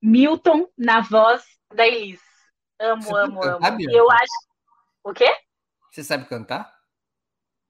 [0.01, 1.43] Milton na voz
[1.75, 2.28] da Elis.
[2.79, 3.59] Amo, Você amo, amo.
[3.59, 4.47] Cantar, eu acho.
[5.03, 5.35] O quê?
[5.91, 6.73] Você sabe cantar?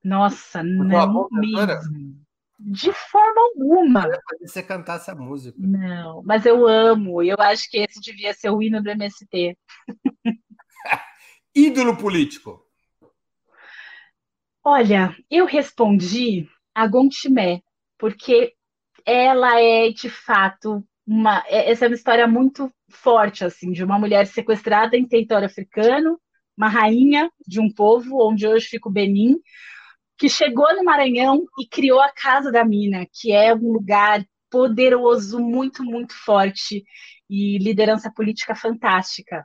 [0.03, 2.15] Nossa, não mesmo.
[2.59, 4.07] De forma alguma.
[4.41, 5.57] Você cantar essa música.
[5.59, 7.23] Não, mas eu amo.
[7.23, 9.57] Eu acho que esse devia ser o hino do MST.
[11.55, 12.65] Ídolo político.
[14.63, 17.63] Olha, eu respondi a Gontimé,
[17.97, 18.53] porque
[19.05, 23.99] ela é de fato uma, é, essa é uma história muito forte, assim, de uma
[23.99, 26.19] mulher sequestrada em território africano,
[26.57, 29.37] uma rainha de um povo, onde hoje fica o Benin,
[30.17, 35.39] que chegou no Maranhão e criou a Casa da Mina, que é um lugar poderoso,
[35.39, 36.83] muito, muito forte
[37.29, 39.43] e liderança política fantástica.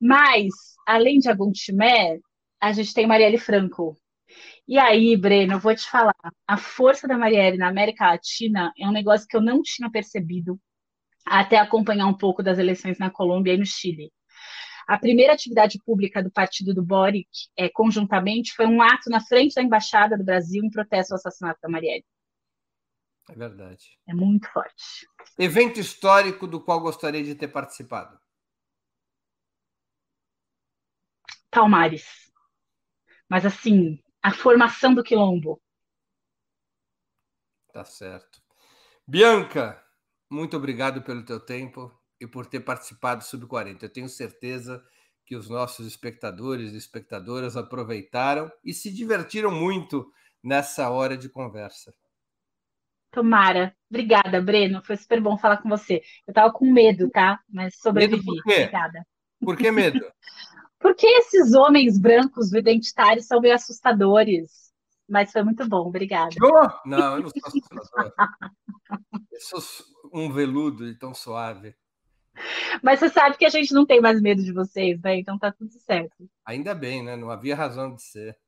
[0.00, 0.48] Mas,
[0.86, 2.18] além de Aguntimé,
[2.60, 3.96] a gente tem Marielle Franco.
[4.66, 6.14] E aí, Breno, eu vou te falar,
[6.46, 10.58] a força da Marielle na América Latina é um negócio que eu não tinha percebido
[11.28, 14.12] até acompanhar um pouco das eleições na Colômbia e no Chile.
[14.86, 19.54] A primeira atividade pública do partido do Boric, é, conjuntamente, foi um ato na frente
[19.54, 22.06] da Embaixada do Brasil em protesto ao assassinato da Marielle.
[23.28, 23.98] É verdade.
[24.08, 25.06] É muito forte.
[25.38, 28.18] Evento histórico do qual gostaria de ter participado?
[31.50, 32.06] Palmares.
[33.28, 35.60] Mas, assim, a formação do quilombo.
[37.72, 38.40] Tá certo.
[39.06, 39.82] Bianca,
[40.30, 43.82] muito obrigado pelo teu tempo e por ter participado do Sub-40.
[43.82, 44.82] Eu tenho certeza
[45.24, 50.10] que os nossos espectadores e espectadoras aproveitaram e se divertiram muito
[50.42, 51.92] nessa hora de conversa.
[53.10, 53.74] Tomara.
[53.90, 54.82] Obrigada, Breno.
[54.84, 56.02] Foi super bom falar com você.
[56.26, 57.40] Eu tava com medo, tá?
[57.48, 58.16] Mas sobrevivi.
[58.16, 58.60] Medo por quê?
[58.62, 59.06] Obrigada.
[59.40, 60.00] Por que medo?
[60.80, 64.67] Porque esses homens brancos do identitário são meio assustadores.
[65.08, 66.34] Mas foi muito bom, obrigada.
[66.42, 68.12] Oh, não, eu não sou assustador.
[69.32, 71.74] eu sou um veludo e tão suave.
[72.82, 75.16] Mas você sabe que a gente não tem mais medo de vocês, né?
[75.16, 76.28] Então tá tudo certo.
[76.44, 77.16] Ainda bem, né?
[77.16, 78.38] Não havia razão de ser.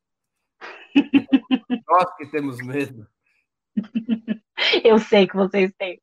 [1.88, 3.06] Nós que temos medo.
[4.84, 6.00] Eu sei que vocês têm.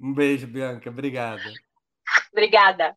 [0.00, 0.90] Um beijo, Bianca.
[0.90, 1.42] Obrigado.
[2.32, 2.96] Obrigada.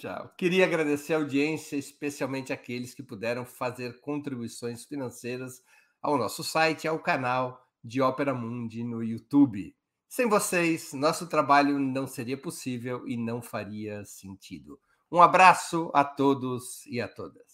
[0.00, 0.32] Tchau.
[0.34, 5.62] Queria agradecer a audiência, especialmente aqueles que puderam fazer contribuições financeiras
[6.00, 9.76] ao nosso site e ao canal de Ópera Mundi no YouTube.
[10.08, 14.80] Sem vocês, nosso trabalho não seria possível e não faria sentido.
[15.12, 17.44] Um abraço a todos e a todas.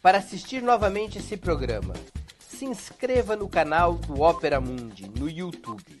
[0.00, 1.92] Para assistir novamente esse programa,
[2.38, 6.00] se inscreva no canal do Ópera Mundi no YouTube.